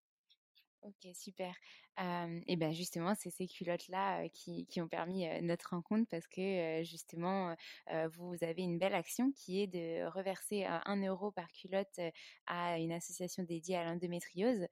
Ok, 0.83 1.15
super. 1.15 1.55
et 2.47 2.57
ben 2.57 2.73
justement, 2.73 3.13
c'est 3.15 3.29
ces 3.29 3.47
culottes-là 3.47 4.27
qui, 4.29 4.65
qui, 4.65 4.81
ont 4.81 4.89
permis 4.89 5.25
notre 5.41 5.69
rencontre 5.69 6.09
parce 6.09 6.27
que 6.27 6.83
justement, 6.83 7.55
vous 8.11 8.35
avez 8.41 8.63
une 8.63 8.79
belle 8.79 8.93
action 8.93 9.31
qui 9.31 9.61
est 9.61 9.67
de 9.67 10.05
reverser 10.09 10.65
un 10.65 11.01
euro 11.05 11.31
par 11.31 11.49
culotte 11.53 11.99
à 12.47 12.79
une 12.79 12.91
association 12.91 13.43
dédiée 13.43 13.77
à 13.77 13.85
l'endométriose. 13.85 14.67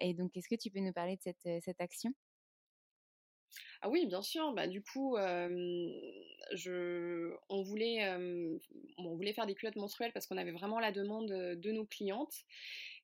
et 0.00 0.14
donc, 0.14 0.34
est-ce 0.36 0.48
que 0.48 0.54
tu 0.54 0.70
peux 0.70 0.80
nous 0.80 0.92
parler 0.92 1.16
de 1.16 1.22
cette, 1.22 1.62
cette 1.62 1.80
action? 1.82 2.14
Ah 3.82 3.90
oui, 3.90 4.06
bien 4.06 4.22
sûr. 4.22 4.52
Bah, 4.52 4.66
du 4.66 4.82
coup, 4.82 5.16
je, 6.52 7.34
on, 7.50 7.62
voulait, 7.62 8.08
on 8.96 9.14
voulait 9.14 9.34
faire 9.34 9.46
des 9.46 9.54
culottes 9.54 9.76
menstruelles 9.76 10.12
parce 10.12 10.26
qu'on 10.26 10.38
avait 10.38 10.52
vraiment 10.52 10.80
la 10.80 10.92
demande 10.92 11.28
de 11.28 11.72
nos 11.72 11.84
clientes. 11.84 12.44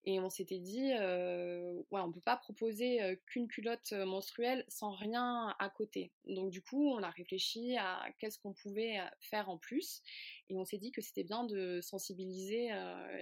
Et 0.04 0.18
on 0.18 0.30
s'était 0.30 0.58
dit, 0.58 0.92
euh, 0.98 1.74
ouais, 1.90 2.00
on 2.00 2.10
peut 2.10 2.20
pas 2.20 2.36
proposer 2.36 3.18
qu'une 3.26 3.48
culotte 3.48 3.92
menstruelle 3.92 4.64
sans 4.68 4.92
rien 4.92 5.54
à 5.58 5.68
côté. 5.68 6.10
Donc 6.26 6.50
du 6.50 6.62
coup, 6.62 6.90
on 6.90 7.02
a 7.02 7.10
réfléchi 7.10 7.76
à 7.76 8.06
qu'est-ce 8.18 8.38
qu'on 8.38 8.54
pouvait 8.54 8.98
faire 9.20 9.48
en 9.50 9.58
plus. 9.58 10.02
Et 10.48 10.56
on 10.56 10.64
s'est 10.64 10.78
dit 10.78 10.90
que 10.90 11.02
c'était 11.02 11.24
bien 11.24 11.44
de 11.44 11.80
sensibiliser 11.82 12.70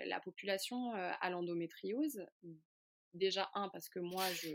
la 0.07 0.21
population 0.21 0.93
à 0.93 1.31
l'endométriose 1.31 2.25
déjà 3.15 3.51
un 3.55 3.69
parce 3.71 3.89
que 3.89 3.99
moi 3.99 4.25
je, 4.33 4.49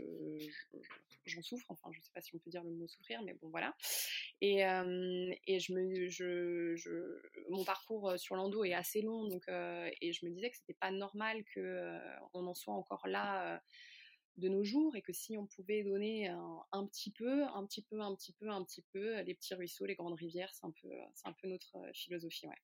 j'en 1.26 1.42
souffre 1.42 1.66
enfin 1.68 1.90
je 1.92 2.00
sais 2.00 2.10
pas 2.14 2.20
si 2.20 2.34
on 2.34 2.38
peut 2.38 2.50
dire 2.50 2.62
le 2.64 2.70
mot 2.70 2.86
souffrir 2.88 3.22
mais 3.22 3.34
bon 3.34 3.48
voilà. 3.50 3.74
Et, 4.40 4.60
et 5.46 5.60
je 5.60 5.72
me 5.72 6.08
je, 6.08 6.74
je, 6.76 6.90
mon 7.50 7.64
parcours 7.64 8.18
sur 8.18 8.36
l'endo 8.36 8.64
est 8.64 8.74
assez 8.74 9.02
long 9.02 9.28
donc 9.28 9.44
et 9.48 10.12
je 10.12 10.26
me 10.26 10.30
disais 10.30 10.50
que 10.50 10.56
c'était 10.56 10.74
pas 10.74 10.90
normal 10.90 11.44
que 11.54 11.98
on 12.32 12.46
en 12.46 12.54
soit 12.54 12.74
encore 12.74 13.06
là 13.06 13.62
de 14.36 14.48
nos 14.48 14.64
jours 14.64 14.96
et 14.96 15.02
que 15.02 15.12
si 15.12 15.36
on 15.38 15.46
pouvait 15.46 15.84
donner 15.84 16.28
un, 16.28 16.86
petit 16.86 17.12
peu 17.12 17.44
un 17.44 17.64
petit 17.66 17.82
peu 17.82 18.00
un 18.00 18.14
petit 18.14 18.32
peu 18.32 18.50
un 18.50 18.64
petit 18.64 18.82
peu 18.92 19.20
les 19.20 19.34
petits 19.34 19.54
ruisseaux 19.54 19.86
les 19.86 19.94
grandes 19.94 20.18
rivières 20.18 20.52
c'est 20.52 20.66
un 20.66 20.72
peu 20.82 20.90
c'est 21.14 21.28
un 21.28 21.32
peu 21.32 21.48
notre 21.48 21.78
philosophie 21.94 22.48
ouais 22.48 22.62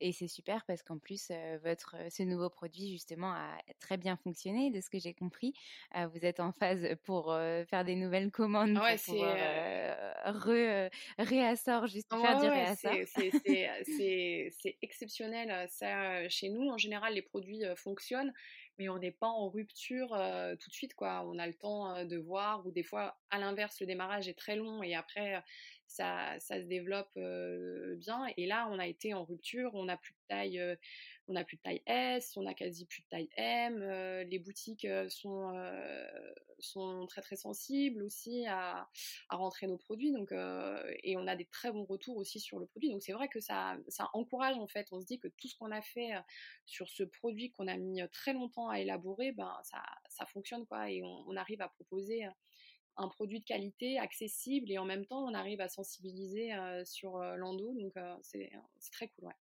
et 0.00 0.12
c'est 0.12 0.28
super 0.28 0.64
parce 0.66 0.82
qu'en 0.82 0.98
plus, 0.98 1.30
votre, 1.62 1.96
ce 2.10 2.22
nouveau 2.22 2.50
produit, 2.50 2.90
justement, 2.90 3.32
a 3.32 3.58
très 3.80 3.96
bien 3.96 4.16
fonctionné, 4.16 4.70
de 4.70 4.80
ce 4.80 4.90
que 4.90 4.98
j'ai 4.98 5.14
compris. 5.14 5.52
vous 5.94 6.24
êtes 6.24 6.40
en 6.40 6.52
phase 6.52 6.86
pour 7.04 7.34
faire 7.68 7.84
des 7.84 7.96
nouvelles 7.96 8.30
commandes, 8.30 8.78
ouais, 8.78 8.96
pour 8.96 9.14
pouvoir 9.14 10.90
réassort, 11.18 11.86
juste 11.86 12.12
faire 12.14 12.40
du 12.40 12.48
réassort. 12.48 12.94
C'est 13.14 14.78
exceptionnel, 14.82 15.68
ça, 15.68 16.28
chez 16.28 16.48
nous. 16.48 16.68
En 16.70 16.78
général, 16.78 17.14
les 17.14 17.22
produits 17.22 17.62
fonctionnent, 17.76 18.32
mais 18.78 18.88
on 18.88 18.98
n'est 18.98 19.10
pas 19.10 19.28
en 19.28 19.48
rupture 19.48 20.08
tout 20.60 20.68
de 20.68 20.74
suite, 20.74 20.94
quoi. 20.94 21.22
On 21.26 21.38
a 21.38 21.46
le 21.46 21.54
temps 21.54 22.04
de 22.04 22.16
voir, 22.16 22.66
ou 22.66 22.72
des 22.72 22.82
fois, 22.82 23.18
à 23.30 23.38
l'inverse, 23.38 23.80
le 23.80 23.86
démarrage 23.86 24.28
est 24.28 24.38
très 24.38 24.56
long 24.56 24.82
et 24.82 24.94
après, 24.94 25.42
ça, 25.90 26.38
se 26.40 26.66
développe 26.66 27.12
bien. 27.98 28.26
Et 28.36 28.46
là, 28.46 28.68
on 28.70 28.78
a 28.78 28.86
été 28.86 29.14
en 29.14 29.24
rupture, 29.24 29.70
on 29.74 29.84
n'a 29.84 29.96
plus 29.96 30.12
de 30.12 30.18
taille, 30.28 30.78
on 31.28 31.36
a 31.36 31.44
plus 31.44 31.56
de 31.56 31.62
taille 31.62 31.82
S, 31.86 32.36
on 32.36 32.46
a 32.46 32.54
quasi 32.54 32.86
plus 32.86 33.02
de 33.02 33.06
taille 33.08 33.28
M. 33.36 33.80
les 34.28 34.38
boutiques 34.38 34.86
sont, 35.08 35.52
sont 36.58 37.06
très 37.06 37.20
très 37.22 37.36
sensibles 37.36 38.02
aussi 38.02 38.46
à, 38.46 38.88
à 39.28 39.36
rentrer 39.36 39.66
nos 39.66 39.76
produits, 39.76 40.12
donc 40.12 40.32
et 41.02 41.16
on 41.16 41.26
a 41.26 41.36
des 41.36 41.46
très 41.46 41.72
bons 41.72 41.84
retours 41.84 42.16
aussi 42.16 42.40
sur 42.40 42.58
le 42.58 42.66
produit. 42.66 42.90
Donc 42.90 43.02
c'est 43.02 43.12
vrai 43.12 43.28
que 43.28 43.40
ça, 43.40 43.76
ça 43.88 44.08
encourage 44.12 44.56
en 44.56 44.66
fait. 44.68 44.88
On 44.92 45.00
se 45.00 45.06
dit 45.06 45.18
que 45.18 45.28
tout 45.28 45.48
ce 45.48 45.56
qu'on 45.56 45.72
a 45.72 45.82
fait 45.82 46.12
sur 46.66 46.88
ce 46.88 47.02
produit 47.02 47.50
qu'on 47.50 47.68
a 47.68 47.76
mis 47.76 48.00
très 48.12 48.32
longtemps 48.32 48.68
à 48.68 48.80
élaborer, 48.80 49.32
ben 49.32 49.52
ça, 49.64 49.82
ça 50.08 50.26
fonctionne 50.26 50.66
quoi, 50.66 50.90
et 50.90 51.02
on 51.02 51.36
arrive 51.36 51.62
à 51.62 51.68
proposer 51.68 52.26
un 53.00 53.08
produit 53.08 53.40
de 53.40 53.44
qualité, 53.44 53.98
accessible, 53.98 54.70
et 54.70 54.78
en 54.78 54.84
même 54.84 55.06
temps, 55.06 55.24
on 55.24 55.34
arrive 55.34 55.60
à 55.60 55.68
sensibiliser 55.68 56.50
sur 56.84 57.18
l'endo. 57.18 57.74
Donc, 57.80 57.94
c'est 58.22 58.50
très 58.92 59.08
cool, 59.08 59.26
ouais. 59.26 59.34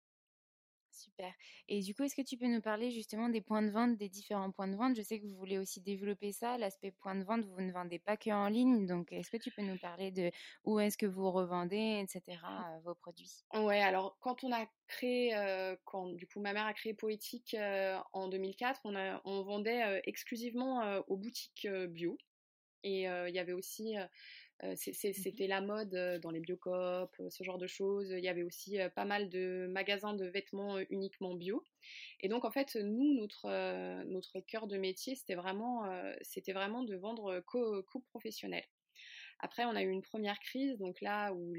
Super. 0.91 1.31
Et 1.69 1.83
du 1.83 1.95
coup, 1.95 2.05
est-ce 2.05 2.17
que 2.17 2.23
tu 2.23 2.39
peux 2.39 2.47
nous 2.47 2.63
parler 2.63 2.91
justement 2.91 3.29
des 3.29 3.43
points 3.43 3.61
de 3.63 3.69
vente, 3.71 3.99
des 3.99 4.09
différents 4.09 4.51
points 4.51 4.67
de 4.67 4.77
vente? 4.77 4.97
Je 4.97 5.03
sais 5.03 5.21
que 5.21 5.27
vous 5.27 5.37
voulez 5.37 5.59
aussi 5.59 5.83
développer 5.83 6.33
ça, 6.33 6.57
l'aspect 6.57 6.91
point 6.91 7.15
de 7.15 7.23
vente, 7.23 7.45
vous 7.45 7.61
ne 7.61 7.71
vendez 7.71 7.99
pas 7.99 8.17
que 8.17 8.31
en 8.31 8.49
ligne. 8.49 8.87
Donc, 8.87 9.13
est-ce 9.13 9.31
que 9.31 9.37
tu 9.37 9.51
peux 9.51 9.61
nous 9.61 9.79
parler 9.79 10.11
de 10.11 10.31
où 10.65 10.81
est-ce 10.81 10.97
que 10.97 11.05
vous 11.05 11.31
revendez, 11.31 12.03
etc., 12.03 12.39
vos 12.83 12.95
produits? 12.95 13.45
Ouais, 13.53 13.83
alors 13.83 14.17
quand 14.21 14.43
on 14.43 14.53
a 14.53 14.67
créé, 14.89 15.35
quand 15.85 16.13
du 16.15 16.27
coup 16.27 16.41
ma 16.41 16.55
mère 16.55 16.65
a 16.65 16.73
créé 16.73 16.95
Poétique 16.95 17.55
en 18.15 18.29
2004, 18.29 18.81
on, 18.85 18.97
a, 18.97 19.21
on 19.27 19.43
vendait 19.43 20.01
exclusivement 20.05 21.03
aux 21.09 21.19
boutiques 21.19 21.69
bio. 21.91 22.17
Et 22.87 23.03
il 23.03 23.35
y 23.35 23.39
avait 23.39 23.53
aussi 23.53 23.97
Mmh 24.63 24.75
c'était 24.75 25.47
la 25.47 25.61
mode 25.61 25.95
dans 26.23 26.31
les 26.31 26.41
biocoop, 26.41 27.15
ce 27.29 27.45
genre 27.45 27.59
de 27.59 27.67
choses. 27.67 28.11
Il 28.11 28.25
y 28.25 28.29
avait 28.29 28.43
aussi 28.43 28.79
pas 28.95 29.05
mal 29.05 29.29
de 29.29 29.67
magasins 29.71 30.15
de 30.15 30.27
vêtements 30.27 30.79
uniquement 30.91 31.35
bio. 31.35 31.63
Et 32.21 32.29
donc, 32.29 32.45
en 32.45 32.51
fait, 32.51 32.77
nous, 32.77 33.15
notre, 33.15 34.05
notre 34.05 34.41
cœur 34.41 34.67
de 34.67 34.79
métier, 34.79 35.15
c'était 35.15 35.35
vraiment, 35.35 35.85
c'était 36.23 36.53
vraiment 36.53 36.83
de 36.83 36.97
vendre 36.97 37.41
co-professionnels. 37.41 38.67
Après, 39.41 39.65
on 39.67 39.77
a 39.77 39.83
eu 39.83 39.91
une 39.91 40.03
première 40.03 40.41
crise, 40.41 40.79
donc 40.79 41.01
là 41.03 41.33
où 41.35 41.53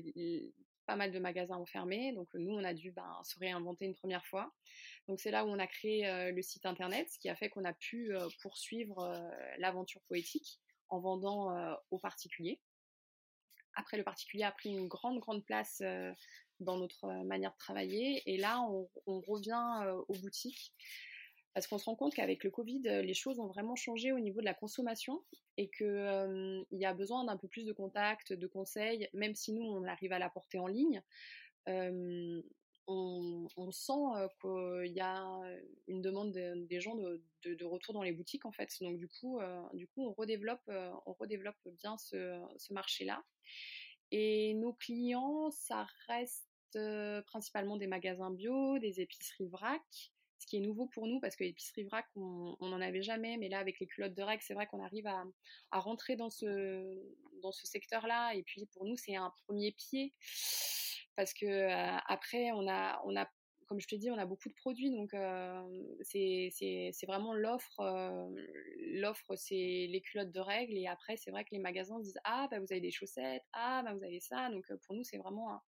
pas 0.88 0.96
mal 0.96 1.12
de 1.12 1.20
magasins 1.20 1.58
ont 1.58 1.66
fermé, 1.66 2.14
donc 2.14 2.30
nous, 2.34 2.54
on 2.54 2.64
a 2.64 2.74
dû 2.74 2.92
ben, 2.92 3.20
se 3.24 3.38
réinventer 3.38 3.86
une 3.86 3.94
première 3.94 4.26
fois. 4.26 4.52
Donc 5.08 5.20
c'est 5.20 5.32
là 5.32 5.46
où 5.46 5.50
on 5.50 5.60
a 5.60 5.68
créé 5.68 6.32
le 6.32 6.42
site 6.42 6.66
internet, 6.66 7.08
ce 7.12 7.20
qui 7.20 7.30
a 7.30 7.36
fait 7.36 7.50
qu'on 7.50 7.66
a 7.66 7.74
pu 7.74 8.12
poursuivre 8.42 9.14
l'aventure 9.60 10.02
poétique 10.08 10.60
en 10.90 11.00
vendant 11.00 11.78
aux 11.92 12.00
particuliers. 12.00 12.60
Après, 13.76 13.98
le 13.98 14.04
particulier 14.04 14.44
a 14.44 14.52
pris 14.52 14.70
une 14.70 14.88
grande, 14.88 15.20
grande 15.20 15.46
place 15.46 15.82
dans 16.60 16.78
notre 16.78 17.08
manière 17.24 17.52
de 17.52 17.58
travailler. 17.58 18.24
Et 18.26 18.38
là, 18.38 18.62
on, 19.06 19.20
revient 19.22 19.94
aux 20.08 20.16
boutiques 20.16 20.74
parce 21.54 21.68
qu'on 21.68 21.78
se 21.78 21.86
rend 21.86 21.96
compte 21.96 22.14
qu'avec 22.14 22.44
le 22.44 22.52
Covid, 22.52 22.82
les 22.84 23.14
choses 23.14 23.40
ont 23.40 23.48
vraiment 23.48 23.76
changé 23.76 24.12
au 24.12 24.20
niveau 24.20 24.42
de 24.42 24.46
la 24.46 24.54
consommation 24.54 25.24
et 25.58 25.70
qu'il 25.70 26.66
y 26.72 26.86
a 26.86 26.94
besoin 26.94 27.24
d'un 27.24 27.38
peu 27.38 27.48
plus 27.48 27.66
de 27.66 27.74
contacts, 27.74 28.32
de 28.34 28.48
conseils, 28.48 29.10
même 29.14 29.34
si 29.36 29.54
nous, 29.54 29.64
on 29.64 29.84
arrive 29.86 30.12
à 30.12 30.20
l'apporter 30.20 30.60
en 30.60 30.68
ligne. 30.68 31.02
On, 32.88 33.72
sent 33.72 33.92
qu'il 34.42 34.94
y 34.94 35.02
a 35.02 35.42
une 35.88 36.02
demande 36.02 36.32
des 36.32 36.80
gens 36.80 36.96
de, 36.96 37.66
retour 37.66 37.94
dans 37.94 38.04
les 38.04 38.14
boutiques 38.14 38.46
en 38.46 38.52
fait. 38.52 38.70
Donc 38.82 38.98
du 38.98 39.08
coup, 39.08 39.40
du 39.74 39.88
coup 39.88 40.06
on 40.06 40.14
redéveloppe, 40.14 40.70
on 41.06 41.14
redéveloppe 41.14 41.58
bien 41.82 41.98
ce, 41.98 42.74
marché-là. 42.74 43.24
Et 44.12 44.54
nos 44.54 44.74
clients, 44.74 45.52
ça 45.52 45.86
reste 46.08 46.48
principalement 47.26 47.76
des 47.78 47.88
magasins 47.88 48.32
bio, 48.32 48.80
des 48.80 49.02
épiceries 49.02 49.48
vrac, 49.48 50.12
ce 50.40 50.46
qui 50.46 50.58
est 50.58 50.62
nouveau 50.62 50.88
pour 50.88 51.08
nous 51.08 51.20
parce 51.20 51.36
que 51.36 51.44
l'épicerie 51.44 51.84
vrac, 51.84 52.06
on 52.16 52.56
n'en 52.62 52.80
avait 52.80 53.02
jamais, 53.02 53.38
mais 53.38 53.50
là, 53.50 53.60
avec 53.60 53.80
les 53.80 53.88
culottes 53.88 54.14
de 54.14 54.24
règles, 54.24 54.44
c'est 54.44 54.54
vrai 54.54 54.68
qu'on 54.68 54.82
arrive 54.84 55.08
à, 55.08 55.26
rentrer 55.80 56.16
dans 56.16 56.30
ce 56.30 57.12
secteur-là. 57.52 58.34
Et 58.36 58.44
puis, 58.44 58.66
pour 58.68 58.86
nous, 58.86 58.96
c'est 58.96 59.16
un 59.16 59.34
premier 59.46 59.74
pied 59.74 60.14
parce 61.18 61.34
que 61.34 61.68
après, 62.08 62.52
on 62.54 62.68
a, 62.70 63.02
on 63.06 63.18
a 63.18 63.28
comme 63.68 63.82
je 63.82 63.88
te 63.88 63.96
dis, 63.96 64.10
on 64.10 64.18
a 64.18 64.26
beaucoup 64.26 64.48
de 64.48 64.54
produits, 64.54 64.92
donc 64.92 65.12
c'est 66.04 67.06
vraiment 67.06 67.34
l'offre. 67.34 67.82
l'offre, 68.94 69.36
c'est 69.36 69.88
les 69.90 70.02
culottes 70.02 70.32
de 70.32 70.40
règles, 70.40 70.78
et 70.78 70.88
après, 70.88 71.18
c'est 71.18 71.32
vrai 71.32 71.44
que 71.44 71.50
les 71.52 71.60
magasins 71.60 72.00
disent 72.00 72.20
ah 72.24 72.48
bah 72.50 72.60
vous 72.60 72.68
avez 72.72 72.80
des 72.80 72.92
chaussettes, 72.92 73.44
ah 73.52 73.82
bah 73.84 73.94
vous 73.94 74.04
avez 74.06 74.22
ça. 74.22 74.50
Donc 74.52 74.66
pour 74.86 74.96
nous, 74.96 75.04
c'est 75.04 75.18
vraiment 75.18 75.60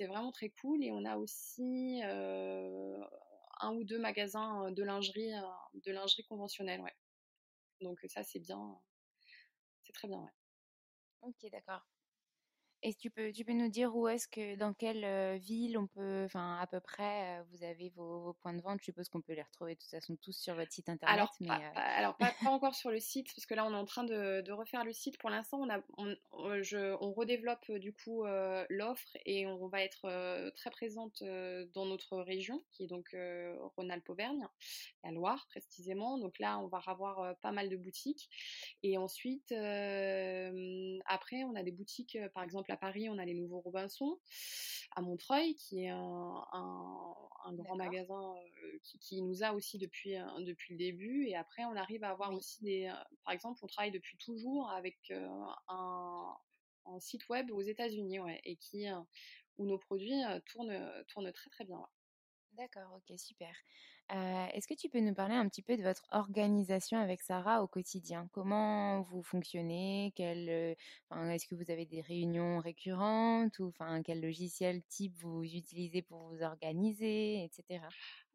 vraiment 0.00 0.32
très 0.32 0.50
cool. 0.50 0.84
Et 0.84 0.92
on 0.92 1.04
a 1.06 1.16
aussi 1.16 2.02
un 2.04 3.74
ou 3.74 3.84
deux 3.84 3.98
magasins 3.98 4.70
de 4.70 4.82
lingerie, 4.82 5.32
de 5.74 5.92
lingerie 5.92 6.24
conventionnelle, 6.24 6.82
ouais. 6.82 6.94
Donc 7.80 8.00
ça, 8.08 8.22
c'est 8.22 8.40
bien, 8.40 8.78
c'est 9.84 9.92
très 9.94 10.08
bien, 10.08 10.20
ouais. 10.20 10.32
Ok, 11.22 11.50
d'accord. 11.50 11.91
Et 12.84 12.94
tu 12.94 13.10
peux, 13.10 13.30
tu 13.30 13.44
peux 13.44 13.52
nous 13.52 13.68
dire 13.68 13.94
où 13.94 14.08
est-ce 14.08 14.26
que, 14.26 14.56
dans 14.56 14.72
quelle 14.72 15.38
ville 15.38 15.78
on 15.78 15.86
peut, 15.86 16.24
enfin 16.24 16.58
à 16.60 16.66
peu 16.66 16.80
près, 16.80 17.40
vous 17.52 17.62
avez 17.62 17.90
vos, 17.90 18.32
points 18.42 18.54
de 18.54 18.60
vente? 18.60 18.80
Je 18.80 18.86
suppose 18.86 19.08
qu'on 19.08 19.20
peut 19.20 19.34
les 19.34 19.42
retrouver 19.42 19.76
de 19.76 19.80
toute 19.80 19.90
façon 19.90 20.16
tous 20.16 20.32
sur 20.32 20.56
votre 20.56 20.72
site 20.72 20.88
internet. 20.88 21.14
Alors, 21.14 21.32
mais, 21.38 21.46
pas, 21.46 21.80
alors 21.80 22.16
pas, 22.16 22.32
encore 22.46 22.74
sur 22.74 22.90
le 22.90 22.98
site 22.98 23.28
parce 23.36 23.46
que 23.46 23.54
là 23.54 23.64
on 23.64 23.72
est 23.72 23.76
en 23.76 23.84
train 23.84 24.02
de, 24.02 24.50
refaire 24.50 24.84
le 24.84 24.92
site. 24.92 25.16
Pour 25.18 25.30
l'instant, 25.30 25.60
on, 25.60 25.70
a, 25.70 25.80
on, 25.96 26.16
je, 26.62 26.96
on 27.00 27.12
redéveloppe 27.12 27.70
du 27.70 27.92
coup 27.92 28.24
l'offre 28.68 29.16
et 29.26 29.46
on 29.46 29.68
va 29.68 29.82
être 29.82 30.50
très 30.56 30.70
présente 30.70 31.22
dans 31.74 31.86
notre 31.86 32.18
région 32.18 32.64
qui 32.72 32.82
est 32.82 32.88
donc 32.88 33.16
Rhône-Alpes-Auvergne, 33.76 34.48
la 35.04 35.12
Loire 35.12 35.46
précisément. 35.48 36.18
Donc 36.18 36.40
là, 36.40 36.58
on 36.58 36.66
va 36.66 36.82
avoir 36.86 37.36
pas 37.38 37.52
mal 37.52 37.68
de 37.68 37.76
boutiques 37.76 38.28
et 38.82 38.98
ensuite 38.98 39.52
après 39.52 41.44
on 41.44 41.54
a 41.54 41.62
des 41.62 41.72
boutiques 41.72 42.18
par 42.34 42.42
exemple 42.42 42.71
à 42.72 42.76
Paris, 42.76 43.08
on 43.08 43.18
a 43.18 43.24
les 43.24 43.34
nouveaux 43.34 43.60
Robinson. 43.60 44.18
À 44.94 45.02
Montreuil, 45.02 45.54
qui 45.54 45.84
est 45.84 45.88
un, 45.88 47.52
grand 47.52 47.76
magasin 47.76 48.34
euh, 48.64 48.78
qui, 49.00 49.22
nous 49.22 49.42
a 49.42 49.52
aussi 49.52 49.78
depuis, 49.78 50.16
euh, 50.16 50.24
depuis 50.40 50.74
le 50.74 50.78
début. 50.78 51.26
Et 51.26 51.36
après, 51.36 51.64
on 51.64 51.76
arrive 51.76 52.02
à 52.04 52.10
avoir 52.10 52.32
aussi 52.32 52.62
des. 52.62 52.86
Euh, 52.86 53.04
par 53.24 53.34
exemple, 53.34 53.58
on 53.62 53.66
travaille 53.66 53.90
depuis 53.90 54.16
toujours 54.18 54.70
avec 54.70 55.12
un, 55.68 56.36
site 56.98 57.28
web 57.28 57.50
aux 57.50 57.62
États-Unis, 57.62 58.18
et 58.44 58.56
qui 58.56 58.86
où 59.58 59.66
nos 59.66 59.78
produits 59.78 60.20
tournent, 60.46 61.04
tournent 61.08 61.32
très 61.32 61.50
très 61.50 61.64
bien. 61.64 61.80
D'accord, 62.52 62.92
ok, 62.96 63.18
super. 63.18 63.54
Est-ce 64.10 64.66
que 64.68 64.74
tu 64.74 64.90
peux 64.90 65.00
nous 65.00 65.14
parler 65.14 65.34
un 65.34 65.48
petit 65.48 65.62
peu 65.62 65.74
de 65.76 65.82
votre 65.82 66.04
organisation 66.10 66.98
avec 66.98 67.22
Sarah 67.22 67.62
au 67.62 67.66
quotidien? 67.66 68.28
Comment 68.32 69.00
vous 69.00 69.22
fonctionnez? 69.22 70.12
Est-ce 70.18 71.46
que 71.46 71.54
vous 71.54 71.70
avez 71.70 71.86
des 71.86 72.02
réunions 72.02 72.58
récurrentes 72.58 73.58
ou 73.58 73.72
quel 74.04 74.20
logiciel 74.20 74.82
type 74.84 75.14
vous 75.20 75.42
utilisez 75.42 76.02
pour 76.02 76.28
vous 76.28 76.42
organiser, 76.42 77.44
etc. 77.44 77.86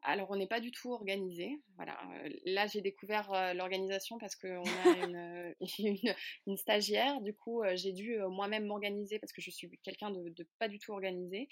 Alors, 0.04 0.30
on 0.30 0.36
n'est 0.36 0.48
pas 0.48 0.60
du 0.60 0.72
tout 0.72 0.92
organisé. 0.92 1.60
Voilà. 1.76 1.98
Là, 2.46 2.68
j'ai 2.68 2.82
découvert 2.82 3.54
l'organisation 3.56 4.18
parce 4.18 4.36
qu'on 4.36 4.64
a 4.64 4.84
une, 5.80 6.16
une, 6.46 6.58
stagiaire. 6.58 7.22
Du 7.22 7.34
coup, 7.34 7.64
j'ai 7.76 7.92
dû 7.92 8.18
moi-même 8.30 8.66
m'organiser 8.66 9.20
parce 9.20 9.34
que 9.34 9.42
je 9.42 9.52
suis 9.52 9.70
quelqu'un 9.84 10.12
de, 10.12 10.30
de, 10.30 10.48
pas 10.60 10.68
du 10.68 10.80
tout 10.80 10.92
organisé. 10.92 11.50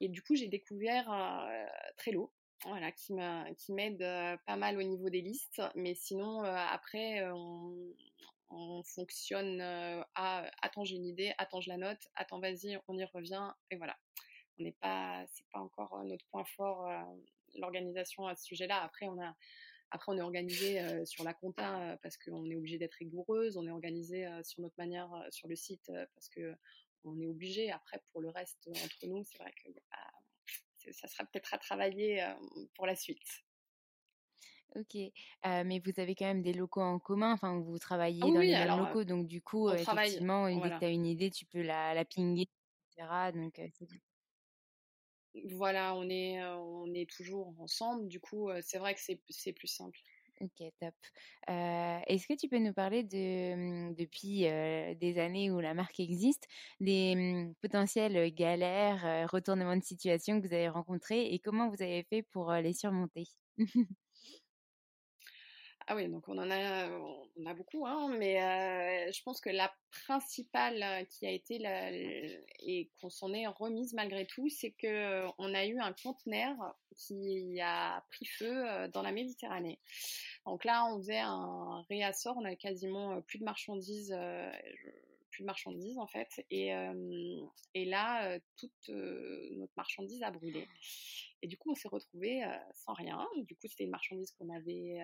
Et 0.00 0.08
du 0.08 0.22
coup, 0.22 0.34
j'ai 0.34 0.48
découvert 0.48 1.06
Trello 1.96 2.32
voilà, 2.64 2.90
qui 2.92 3.12
m'aide 3.72 4.04
pas 4.46 4.56
mal 4.56 4.78
au 4.78 4.82
niveau 4.82 5.08
des 5.08 5.20
listes. 5.20 5.62
Mais 5.74 5.94
sinon, 5.94 6.42
après, 6.42 7.22
on, 7.30 8.82
fonctionne 8.84 9.60
à 9.60 10.48
attends, 10.62 10.84
j'ai 10.84 10.96
une 10.96 11.06
idée, 11.06 11.32
attends, 11.38 11.60
je 11.60 11.68
la 11.68 11.76
note, 11.76 12.08
attends, 12.14 12.40
vas-y, 12.40 12.78
on 12.88 12.96
y 12.96 13.04
revient. 13.04 13.50
Et 13.70 13.76
voilà. 13.76 13.96
On 14.58 14.62
n'est 14.62 14.76
pas, 14.80 15.24
c'est 15.28 15.46
pas 15.52 15.60
encore 15.60 16.02
notre 16.04 16.24
point 16.26 16.44
fort, 16.56 16.88
l'organisation 17.58 18.26
à 18.26 18.36
ce 18.36 18.44
sujet-là. 18.44 18.82
Après, 18.82 19.06
on 19.08 19.20
a. 19.20 19.34
Après, 19.92 20.10
on 20.10 20.18
est 20.18 20.22
organisé 20.22 21.06
sur 21.06 21.22
la 21.22 21.32
compta 21.32 21.96
parce 22.02 22.16
qu'on 22.16 22.50
est 22.50 22.56
obligé 22.56 22.76
d'être 22.76 22.94
rigoureuse. 22.94 23.56
On 23.56 23.66
est 23.66 23.70
organisé 23.70 24.26
sur 24.42 24.60
notre 24.60 24.74
manière 24.78 25.08
sur 25.30 25.46
le 25.46 25.54
site 25.54 25.92
parce 26.14 26.28
que 26.28 26.54
on 27.04 27.20
est 27.20 27.26
obligé. 27.26 27.70
Après, 27.70 28.02
pour 28.10 28.20
le 28.20 28.28
reste, 28.30 28.68
entre 28.68 29.06
nous, 29.06 29.22
c'est 29.24 29.38
vrai 29.38 29.54
pas 29.88 30.92
ça 30.92 31.08
sera 31.08 31.24
peut-être 31.24 31.54
à 31.54 31.58
travailler 31.58 32.24
pour 32.74 32.86
la 32.86 32.96
suite. 32.96 33.44
Ok, 34.74 34.96
mais 35.44 35.78
vous 35.78 36.00
avez 36.00 36.14
quand 36.14 36.26
même 36.26 36.42
des 36.42 36.52
locaux 36.52 36.82
en 36.82 36.98
commun, 36.98 37.32
enfin 37.32 37.58
vous 37.60 37.78
travaillez 37.78 38.20
ah 38.22 38.26
dans 38.26 38.40
les 38.40 38.52
mêmes 38.52 38.78
locaux, 38.78 39.04
donc 39.04 39.26
du 39.26 39.40
coup, 39.40 39.70
effectivement, 39.70 40.48
dès 40.48 40.70
que 40.70 40.78
tu 40.78 40.84
as 40.84 40.90
une 40.90 41.06
idée, 41.06 41.30
tu 41.30 41.46
peux 41.46 41.62
la, 41.62 41.94
la 41.94 42.04
pinguer, 42.04 42.48
etc. 42.90 43.08
Donc, 43.32 43.58
voilà, 45.44 45.94
on 45.96 46.08
est, 46.08 46.42
on 46.44 46.92
est 46.94 47.08
toujours 47.10 47.54
ensemble, 47.60 48.08
du 48.08 48.20
coup, 48.20 48.50
c'est 48.62 48.78
vrai 48.78 48.94
que 48.94 49.00
c'est 49.00 49.52
plus 49.52 49.68
simple. 49.68 49.98
Ok, 50.40 50.62
top. 50.80 50.94
Est-ce 51.48 52.26
que 52.26 52.34
tu 52.34 52.48
peux 52.48 52.58
nous 52.58 52.74
parler 52.74 53.02
de, 53.04 53.54
mmh, 53.90 53.94
depuis 53.94 54.40
des 54.98 55.18
années 55.18 55.50
où 55.50 55.60
la 55.60 55.72
marque 55.74 55.98
existe, 56.00 56.44
des 56.80 57.14
mmh, 57.16 57.54
potentielles 57.62 58.34
galères, 58.34 59.30
retournements 59.30 59.76
de 59.76 59.82
situation 59.82 60.40
que 60.40 60.46
vous 60.46 60.52
avez 60.52 60.68
rencontrés 60.68 61.32
et 61.32 61.38
comment 61.38 61.70
vous 61.70 61.82
avez 61.82 62.04
fait 62.04 62.22
pour 62.22 62.52
les 62.52 62.74
surmonter? 62.74 63.24
Ah 65.88 65.94
oui, 65.94 66.08
donc 66.08 66.28
on 66.28 66.36
en 66.36 66.50
a, 66.50 66.88
on 67.36 67.46
a 67.46 67.54
beaucoup, 67.54 67.86
hein, 67.86 68.08
mais 68.18 69.12
je 69.12 69.22
pense 69.22 69.40
que 69.40 69.50
la 69.50 69.72
principale 70.04 71.06
qui 71.06 71.26
a 71.26 71.30
été 71.30 71.58
la, 71.60 71.92
et 71.92 72.90
qu'on 73.00 73.08
s'en 73.08 73.32
est 73.32 73.46
remise 73.46 73.94
malgré 73.94 74.26
tout, 74.26 74.48
c'est 74.48 74.72
que 74.72 75.24
on 75.38 75.54
a 75.54 75.64
eu 75.64 75.78
un 75.78 75.92
conteneur 75.92 76.56
qui 76.96 77.60
a 77.60 78.04
pris 78.10 78.26
feu 78.26 78.88
dans 78.92 79.02
la 79.02 79.12
Méditerranée. 79.12 79.78
Donc 80.44 80.64
là, 80.64 80.84
on 80.86 80.98
faisait 80.98 81.20
un 81.20 81.84
réassort, 81.88 82.36
on 82.36 82.44
avait 82.44 82.56
quasiment 82.56 83.20
plus 83.22 83.38
de 83.38 83.44
marchandises 83.44 84.12
plus 85.36 85.42
de 85.42 85.46
marchandises 85.46 85.98
en 85.98 86.06
fait. 86.06 86.28
Et, 86.50 86.72
et 87.74 87.84
là, 87.84 88.38
toute 88.56 88.88
notre 88.88 89.72
marchandise 89.76 90.22
a 90.22 90.30
brûlé. 90.30 90.66
Et 91.42 91.48
du 91.48 91.58
coup, 91.58 91.70
on 91.70 91.74
s'est 91.74 91.88
retrouvé 91.88 92.42
sans 92.72 92.94
rien. 92.94 93.26
Du 93.36 93.54
coup, 93.54 93.68
c'était 93.68 93.84
une 93.84 93.90
marchandise 93.90 94.32
qu'on 94.32 94.48
avait 94.48 94.98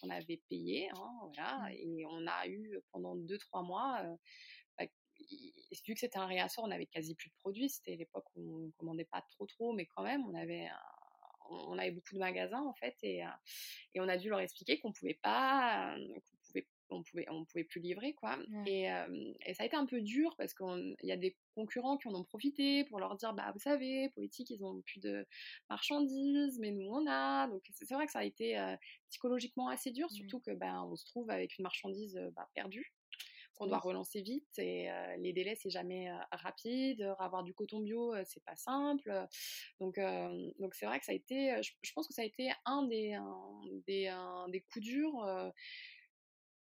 qu'on 0.00 0.10
avait 0.10 0.40
payée, 0.48 0.88
hein, 0.90 1.12
voilà. 1.22 1.58
Mmh. 1.58 1.72
Et 1.72 2.06
on 2.06 2.26
a 2.26 2.46
eu 2.48 2.78
pendant 2.92 3.16
2-3 3.16 3.66
mois. 3.66 4.02
Bah, 4.78 4.86
vu 5.86 5.94
que 5.94 6.00
c'était 6.00 6.18
un 6.18 6.26
réassort, 6.26 6.64
on 6.64 6.70
avait 6.70 6.86
quasi 6.86 7.14
plus 7.14 7.30
de 7.30 7.34
produits. 7.36 7.68
C'était 7.68 7.96
l'époque 7.96 8.26
où 8.34 8.66
on 8.66 8.70
commandait 8.72 9.06
pas 9.06 9.22
trop 9.30 9.46
trop, 9.46 9.72
mais 9.72 9.86
quand 9.86 10.02
même, 10.02 10.26
on 10.26 10.34
avait 10.34 10.68
on 11.50 11.78
avait 11.78 11.92
beaucoup 11.92 12.12
de 12.12 12.18
magasins 12.18 12.62
en 12.62 12.74
fait 12.74 12.94
et, 13.02 13.22
et 13.94 14.00
on 14.00 14.08
a 14.08 14.18
dû 14.18 14.28
leur 14.28 14.40
expliquer 14.40 14.78
qu'on 14.80 14.92
pouvait 14.92 15.18
pas 15.22 15.96
qu'on 15.96 16.37
on 16.90 17.02
pouvait, 17.02 17.26
on 17.30 17.44
pouvait 17.44 17.64
plus 17.64 17.80
livrer, 17.80 18.14
quoi. 18.14 18.38
Et, 18.66 18.84
et, 19.46 19.54
ça 19.54 19.62
a 19.62 19.66
été 19.66 19.76
un 19.76 19.86
peu 19.86 20.00
dur 20.00 20.34
parce 20.36 20.54
qu'il 20.54 20.96
y 21.02 21.12
a 21.12 21.16
des 21.16 21.36
concurrents 21.54 21.96
qui 21.96 22.08
en 22.08 22.14
ont 22.14 22.24
profité 22.24 22.84
pour 22.84 22.98
leur 22.98 23.16
dire, 23.16 23.32
bah, 23.32 23.50
vous 23.52 23.60
savez, 23.60 24.10
Poétique, 24.10 24.50
ils 24.50 24.64
ont 24.64 24.80
plus 24.82 25.00
de 25.00 25.26
marchandises, 25.68 26.58
mais 26.60 26.70
nous, 26.70 26.86
on 26.86 27.06
a. 27.06 27.48
Donc, 27.48 27.62
c'est 27.72 27.94
vrai 27.94 28.06
que 28.06 28.12
ça 28.12 28.20
a 28.20 28.24
été 28.24 28.56
psychologiquement 29.10 29.68
assez 29.68 29.90
dur, 29.90 30.10
surtout 30.10 30.40
que, 30.40 30.52
bah, 30.52 30.82
on 30.84 30.96
se 30.96 31.06
trouve 31.06 31.30
avec 31.30 31.58
une 31.58 31.62
marchandise 31.62 32.18
bah, 32.34 32.48
perdue 32.54 32.92
qu'on 33.58 33.66
doit 33.66 33.78
relancer 33.78 34.22
vite 34.22 34.58
et 34.58 34.88
les 35.18 35.32
délais 35.32 35.56
c'est 35.56 35.70
jamais 35.70 36.08
rapide 36.30 37.14
avoir 37.18 37.42
du 37.42 37.52
coton 37.52 37.80
bio 37.80 38.14
c'est 38.24 38.42
pas 38.44 38.56
simple 38.56 39.26
donc 39.80 39.98
donc 40.58 40.74
c'est 40.74 40.86
vrai 40.86 40.98
que 40.98 41.04
ça 41.04 41.12
a 41.12 41.14
été 41.14 41.60
je, 41.62 41.92
pense 41.92 42.06
que 42.06 42.14
ça 42.14 42.22
a 42.22 42.24
été 42.24 42.50
un 42.64 42.84
des 42.84 43.18
des, 43.86 44.14
des 44.48 44.60
coups 44.60 44.84
durs 44.84 45.52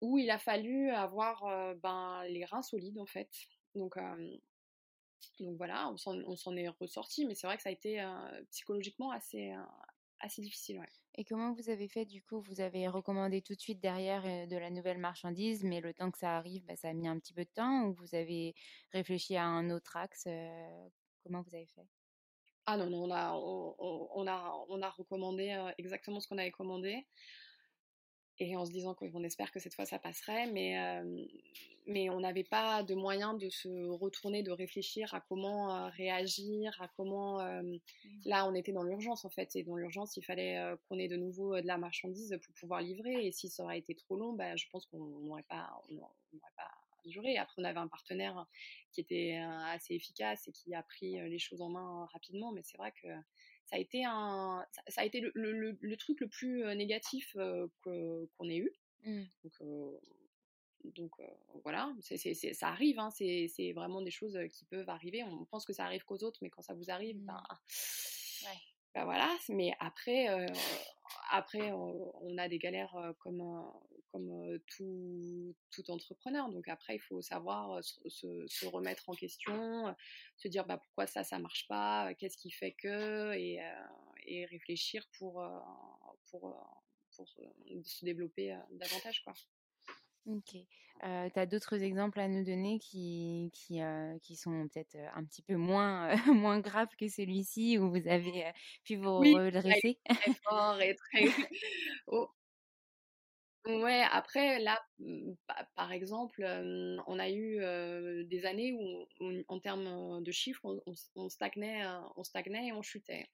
où 0.04 0.18
il 0.18 0.30
a 0.30 0.38
fallu 0.38 0.90
avoir 0.92 1.44
ben 1.78 2.24
les 2.28 2.46
reins 2.46 2.62
solides 2.62 3.00
en 3.00 3.06
fait 3.06 3.30
donc 3.74 3.96
donc 5.40 5.58
voilà 5.58 5.90
on 5.90 5.98
s'en 5.98 6.56
est 6.56 6.68
ressorti 6.68 7.26
mais 7.26 7.36
c'est 7.36 7.48
vrai 7.48 7.58
que 7.58 7.64
ça 7.64 7.70
a 7.70 7.72
été 7.72 8.06
psychologiquement 8.52 9.12
assez 9.12 9.54
assez 10.20 10.42
difficile. 10.42 10.80
Ouais. 10.80 10.88
Et 11.16 11.26
comment 11.26 11.54
vous 11.54 11.70
avez 11.70 11.88
fait 11.88 12.06
du 12.06 12.24
coup? 12.24 12.42
Vous 12.42 12.62
avez 12.62 12.88
recommandé 12.88 13.42
tout 13.42 13.54
de 13.54 13.60
suite 13.60 13.80
derrière 13.80 14.48
de 14.48 14.58
la 14.58 14.72
nouvelle 14.72 14.98
marchandise, 14.98 15.64
mais 15.64 15.82
le 15.82 15.94
temps 15.94 16.10
que 16.10 16.18
ça 16.18 16.38
arrive, 16.38 16.66
bah, 16.66 16.76
ça 16.76 16.90
a 16.90 16.94
mis 16.94 17.08
un 17.08 17.20
petit 17.20 17.34
peu 17.34 17.44
de 17.44 17.50
temps 17.54 17.86
ou 17.86 17.94
vous 17.94 18.16
avez 18.16 18.56
réfléchi 18.92 19.36
à 19.36 19.46
un 19.46 19.70
autre 19.70 19.98
axe 19.98 20.28
Comment 21.24 21.42
vous 21.42 21.56
avez 21.56 21.68
fait? 21.68 21.88
Ah 22.66 22.78
non, 22.78 22.90
non, 22.90 23.04
on 23.04 23.12
a, 23.12 23.34
on, 23.34 24.28
a, 24.28 24.66
on 24.70 24.82
a 24.82 24.90
recommandé 24.90 25.72
exactement 25.78 26.20
ce 26.20 26.28
qu'on 26.28 26.38
avait 26.38 26.52
commandé 26.52 27.06
et 28.40 28.56
en 28.56 28.66
se 28.66 28.72
disant 28.72 28.96
qu'on 28.96 29.24
espère 29.24 29.52
que 29.52 29.60
cette 29.60 29.76
fois 29.76 29.86
ça 29.86 30.00
passerait, 30.00 30.48
mais, 30.52 30.76
mais 31.86 32.10
on 32.10 32.20
n'avait 32.20 32.44
pas 32.44 32.84
de 32.84 32.96
moyen 32.96 33.34
de 33.34 33.50
se 33.50 33.90
retourner, 33.90 34.44
de 34.44 34.52
réfléchir 34.52 35.14
à 35.14 35.22
comment 35.22 35.90
réagir, 35.92 36.76
à 36.82 36.88
comment... 36.98 37.44
Mmh. 37.44 37.80
Là, 38.26 38.48
on 38.48 38.56
était 38.56 38.72
dans 38.72 38.84
l'urgence 38.84 39.26
en 39.26 39.30
fait, 39.30 39.56
et 39.56 39.64
dans 39.64 39.76
l'urgence, 39.76 40.18
il 40.18 40.24
fallait 40.24 40.60
qu'on 40.88 40.98
ait 40.98 41.08
de 41.08 41.18
nouveau 41.18 41.60
de 41.60 41.68
la 41.68 41.78
marchandise 41.78 42.38
pour 42.44 42.54
pouvoir 42.56 42.82
livrer, 42.82 43.28
et 43.28 43.32
si 43.32 43.50
ça 43.50 43.64
aurait 43.64 43.80
été 43.80 43.96
trop 43.96 44.16
long, 44.16 44.34
bah, 44.34 44.56
je 44.56 44.66
pense 44.72 44.86
qu'on 44.88 45.00
n'aurait 45.00 45.44
pas, 45.44 45.70
on 45.90 45.98
pas 46.38 46.72
duré. 47.06 47.38
Après, 47.38 47.62
on 47.62 47.66
avait 47.66 47.80
un 47.80 47.88
partenaire 47.88 48.46
qui 48.92 49.02
était 49.02 49.38
assez 49.68 49.94
efficace 49.96 50.48
et 50.48 50.52
qui 50.52 50.74
a 50.74 50.84
pris 50.84 51.20
les 51.30 51.40
choses 51.40 51.62
en 51.62 51.70
main 51.70 52.08
rapidement, 52.14 52.52
mais 52.52 52.62
c'est 52.64 52.78
vrai 52.78 52.94
que 53.02 53.08
ça 53.74 53.78
a 53.78 53.82
été 53.82 54.06
un, 54.06 54.64
ça, 54.88 55.02
a 55.02 55.06
été 55.06 55.20
le, 55.20 55.32
le, 55.34 55.76
le, 55.82 55.98
truc 55.98 56.20
le 56.22 56.28
plus 56.28 56.64
négatif 56.76 57.36
qu'on 57.84 58.50
ait 58.50 58.58
eu. 58.58 58.72
Mmh. 59.04 59.24
Donc, 59.44 59.54
donc 60.84 61.12
voilà, 61.64 61.92
ça 62.54 62.68
arrive, 62.68 63.00
hein, 63.00 63.10
c'est, 63.10 63.74
vraiment 63.74 64.04
des 64.04 64.12
choses 64.12 64.38
qui 64.52 64.66
peuvent 64.66 64.90
arriver. 64.90 65.24
On 65.24 65.46
pense 65.46 65.66
que 65.66 65.74
ça 65.74 65.86
arrive 65.86 66.04
qu'aux 66.06 66.24
autres, 66.24 66.38
mais 66.44 66.52
quand 66.52 66.62
ça 66.62 66.76
vous 66.76 66.92
arrive, 66.92 67.18
mmh. 67.18 67.26
ben, 67.26 67.44
ouais. 68.44 68.60
ben, 68.94 69.06
voilà. 69.06 69.36
Mais 69.50 69.74
après, 69.80 70.28
après 71.32 71.72
on 71.72 72.38
a 72.38 72.48
des 72.48 72.60
galères 72.60 72.96
comme, 73.20 73.44
comme 74.12 74.60
tout, 74.76 75.56
tout, 75.72 75.92
entrepreneur. 75.92 76.50
Donc 76.50 76.68
après, 76.68 76.96
il 76.96 77.02
faut 77.02 77.22
savoir 77.22 77.84
se, 77.84 78.66
remettre 78.66 79.10
en 79.10 79.14
question, 79.14 79.96
se 80.38 80.48
dire 80.48 80.66
bah, 80.66 80.78
pourquoi 80.78 81.08
ça, 81.08 81.24
ça 81.24 81.40
marche 81.40 81.68
pas, 81.68 82.14
qu'est-ce 82.16 82.38
qui 82.38 82.52
fait 82.52 82.74
que, 82.74 83.34
et, 83.34 83.60
et 84.26 84.46
réfléchir 84.46 85.06
pour, 85.18 85.44
pour, 86.30 86.56
pour 87.16 87.28
se 87.28 88.06
développer 88.06 88.58
davantage. 88.72 89.24
Quoi. 89.24 89.34
Ok. 90.26 90.56
Euh, 91.04 91.30
tu 91.34 91.40
as 91.40 91.46
d'autres 91.46 91.84
exemples 91.84 92.20
à 92.22 92.30
nous 92.30 92.46
donner 92.46 92.80
qui, 92.80 93.52
qui, 93.54 93.82
euh, 93.82 94.18
qui 94.20 94.38
sont 94.38 94.70
peut-être 94.70 94.96
un 95.16 95.26
petit 95.26 95.42
peu 95.42 95.56
moins, 95.56 96.14
moins 96.34 96.60
graves 96.62 96.96
que 96.98 97.10
celui-ci 97.10 97.78
où 97.78 97.90
vous 97.90 98.08
avez 98.08 98.46
pu 98.86 98.96
vous 98.96 99.20
oui, 99.20 99.36
redresser? 99.36 100.00
très 100.08 100.34
fort 100.48 100.80
et 100.82 100.96
très... 100.96 101.26
oh. 102.08 102.30
Ouais, 103.66 104.04
après, 104.12 104.60
là, 104.60 104.82
mmh, 105.00 105.34
par 105.76 105.92
exemple, 105.94 106.44
on 107.08 107.20
a 107.20 107.30
eu 107.30 107.60
des 108.26 108.46
années 108.46 108.74
où, 108.74 109.06
en 109.48 109.60
termes 109.60 110.22
de 110.22 110.32
chiffres, 110.32 110.82
on, 111.16 111.30
stagnait, 111.30 111.82
on 112.18 112.24
stagnait 112.24 112.68
et 112.68 112.74
on 112.74 112.82
chutait. 112.82 113.26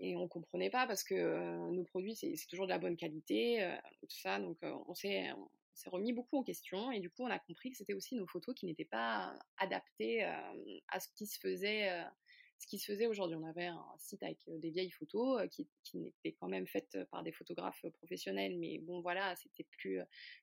Et 0.00 0.16
on 0.16 0.28
comprenait 0.28 0.70
pas 0.70 0.86
parce 0.86 1.02
que 1.02 1.70
nos 1.70 1.84
produits, 1.84 2.14
c'est 2.14 2.34
toujours 2.48 2.66
de 2.66 2.72
la 2.72 2.78
bonne 2.78 2.96
qualité, 2.96 3.74
tout 4.00 4.18
ça. 4.18 4.38
Donc, 4.38 4.58
on 4.62 4.94
s'est 4.94 5.32
s'est 5.78 5.90
remis 5.90 6.12
beaucoup 6.12 6.38
en 6.38 6.42
question 6.42 6.90
et 6.90 7.00
du 7.00 7.10
coup 7.10 7.22
on 7.22 7.30
a 7.30 7.38
compris 7.38 7.70
que 7.70 7.76
c'était 7.76 7.94
aussi 7.94 8.14
nos 8.16 8.26
photos 8.26 8.54
qui 8.54 8.66
n'étaient 8.66 8.84
pas 8.84 9.38
adaptées 9.56 10.24
à 10.24 11.00
ce 11.00 11.08
qui 11.16 11.26
se 11.26 11.38
faisait 11.38 13.06
aujourd'hui. 13.06 13.36
On 13.36 13.44
avait 13.44 13.66
un 13.66 13.84
site 13.98 14.22
avec 14.22 14.38
des 14.46 14.70
vieilles 14.70 14.90
photos 14.90 15.48
qui, 15.50 15.68
qui 15.84 15.98
n'étaient 15.98 16.32
quand 16.32 16.48
même 16.48 16.66
faites 16.66 16.98
par 17.10 17.22
des 17.22 17.32
photographes 17.32 17.84
professionnels, 17.94 18.58
mais 18.58 18.78
bon 18.78 19.00
voilà, 19.00 19.36
c'était 19.36 19.64
plus 19.64 20.00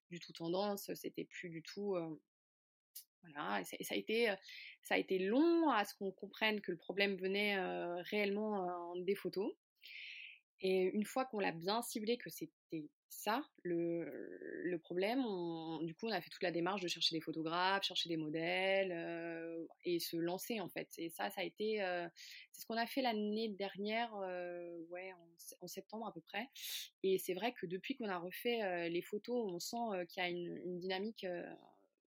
du 0.10 0.20
tout 0.20 0.34
tendance, 0.34 0.94
c'était 0.94 1.26
plus 1.26 1.50
du 1.50 1.62
tout 1.62 1.98
voilà, 3.24 3.62
et 3.62 3.84
ça, 3.84 3.96
a 3.96 3.98
été, 3.98 4.34
ça 4.84 4.96
a 4.96 4.98
été 4.98 5.20
long 5.20 5.70
à 5.70 5.84
ce 5.84 5.96
qu'on 5.96 6.12
comprenne 6.12 6.62
que 6.62 6.72
le 6.72 6.78
problème 6.78 7.16
venait 7.16 7.58
réellement 8.04 8.96
des 8.98 9.16
photos. 9.16 9.52
Et 10.62 10.84
une 10.94 11.06
fois 11.06 11.26
qu'on 11.26 11.40
l'a 11.40 11.52
bien 11.52 11.82
ciblé, 11.82 12.18
que 12.18 12.30
c'était 12.76 12.96
ça 13.10 13.44
le, 13.64 14.78
problème, 14.84 15.24
du 15.82 15.96
coup, 15.96 16.08
on 16.08 16.12
a 16.12 16.22
fait 16.22 16.30
toute 16.30 16.44
la 16.44 16.52
démarche 16.52 16.82
de 16.82 16.88
chercher 16.88 17.16
des 17.16 17.22
photographes, 17.22 17.84
chercher 17.84 18.10
des 18.10 18.18
modèles 18.18 18.92
euh, 18.92 19.66
et 19.84 20.00
se 20.00 20.18
lancer 20.18 20.60
en 20.60 20.70
fait. 20.70 20.90
Et 20.98 21.10
ça, 21.10 21.30
ça 21.32 21.42
a 21.42 21.44
été, 21.44 21.82
euh, 21.82 22.08
c'est 22.52 22.62
ce 22.62 22.66
qu'on 22.68 22.78
a 22.78 22.86
fait 22.86 23.02
l'année 23.02 23.50
dernière, 23.50 24.14
euh, 24.18 24.78
ouais, 24.90 25.14
en, 25.62 25.68
septembre 25.68 26.08
à 26.08 26.14
peu 26.14 26.22
près. 26.22 26.50
Et 27.04 27.18
c'est 27.18 27.34
vrai 27.34 27.54
que 27.54 27.66
depuis 27.66 27.96
qu'on 27.96 28.10
a 28.10 28.18
refait 28.18 28.90
les 28.90 29.02
photos, 29.02 29.52
on 29.52 29.60
sent 29.60 30.06
qu'il 30.10 30.22
y 30.22 30.26
a 30.26 30.30
une, 30.30 30.58
une 30.66 30.80
dynamique 30.80 31.26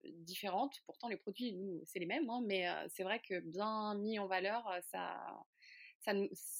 différente. 0.03 0.77
Pourtant, 0.85 1.09
les 1.09 1.17
produits, 1.17 1.53
nous, 1.53 1.81
c'est 1.85 1.99
les 1.99 2.05
mêmes, 2.05 2.29
hein, 2.29 2.41
mais 2.45 2.67
c'est 2.89 3.03
vrai 3.03 3.19
que 3.19 3.39
bien 3.39 3.95
mis 3.95 4.19
en 4.19 4.27
valeur, 4.27 4.71
ça 4.83 5.43
ça, 5.99 6.13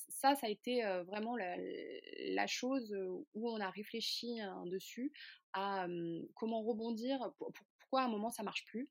ça, 0.09 0.35
a 0.41 0.49
été 0.49 0.83
vraiment 1.05 1.35
la, 1.35 2.47
chose 2.47 2.93
où 3.33 3.49
on 3.49 3.59
a 3.59 3.69
réfléchi 3.69 4.39
hein, 4.39 4.63
dessus 4.67 5.11
à 5.53 5.87
comment 6.35 6.61
rebondir, 6.61 7.31
pourquoi 7.37 8.01
à 8.01 8.05
un 8.05 8.09
moment 8.09 8.29
ça 8.29 8.43
marche 8.43 8.65
plus. 8.65 8.89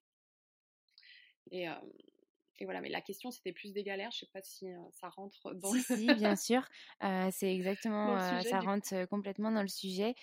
Et 2.61 2.65
voilà, 2.65 2.81
mais 2.81 2.89
la 2.89 3.01
question 3.01 3.31
c'était 3.31 3.53
plus 3.53 3.73
des 3.73 3.83
galères. 3.83 4.11
Je 4.11 4.21
sais 4.21 4.31
pas 4.33 4.43
si 4.43 4.67
ça 4.93 5.09
rentre 5.09 5.55
dans 5.55 5.73
si, 5.73 5.79
le. 5.89 5.97
si, 5.97 6.15
bien 6.15 6.37
sûr. 6.37 6.63
c'est 7.33 7.55
exactement, 7.55 8.19
ça 8.43 8.61
rentre 8.61 9.07
complètement 9.07 9.51
dans 9.51 9.63
le 9.63 9.69
sujet. 9.69 10.15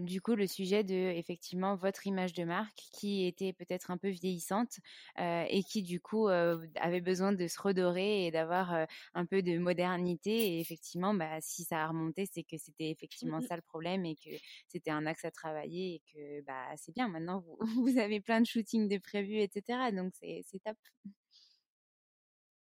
du 0.00 0.20
coup, 0.20 0.34
le 0.34 0.46
sujet 0.46 0.84
de 0.84 0.94
effectivement 0.94 1.76
votre 1.76 2.06
image 2.06 2.32
de 2.32 2.44
marque 2.44 2.80
qui 2.92 3.26
était 3.26 3.52
peut-être 3.52 3.90
un 3.90 3.96
peu 3.96 4.08
vieillissante 4.08 4.78
et 5.18 5.62
qui 5.64 5.82
du 5.82 6.00
coup 6.00 6.28
avait 6.28 7.00
besoin 7.00 7.32
de 7.32 7.46
se 7.46 7.60
redorer 7.60 8.26
et 8.26 8.30
d'avoir 8.30 8.86
un 9.14 9.26
peu 9.26 9.42
de 9.42 9.58
modernité. 9.58 10.30
Et 10.30 10.60
effectivement, 10.60 11.14
bah, 11.14 11.40
si 11.40 11.64
ça 11.64 11.84
a 11.84 11.88
remonté, 11.88 12.26
c'est 12.26 12.42
que 12.42 12.56
c'était 12.56 12.90
mmh 12.90 13.00
effectivement 13.00 13.40
ça 13.40 13.56
le 13.56 13.62
problème 13.62 14.04
et 14.04 14.14
que 14.14 14.30
c'était 14.68 14.90
un 14.90 15.06
axe 15.06 15.24
à 15.24 15.30
travailler 15.30 15.94
et 15.94 16.02
que 16.12 16.40
bah 16.42 16.66
c'est 16.76 16.92
bien. 16.92 17.08
Maintenant, 17.08 17.40
vous, 17.40 17.58
vous 17.92 17.98
avez 17.98 18.20
plein 18.20 18.40
de 18.40 18.46
shootings 18.46 18.88
de 18.88 18.98
prévus, 18.98 19.40
etc. 19.40 19.90
Donc 19.92 20.12
c'est 20.20 20.44
top. 20.64 20.76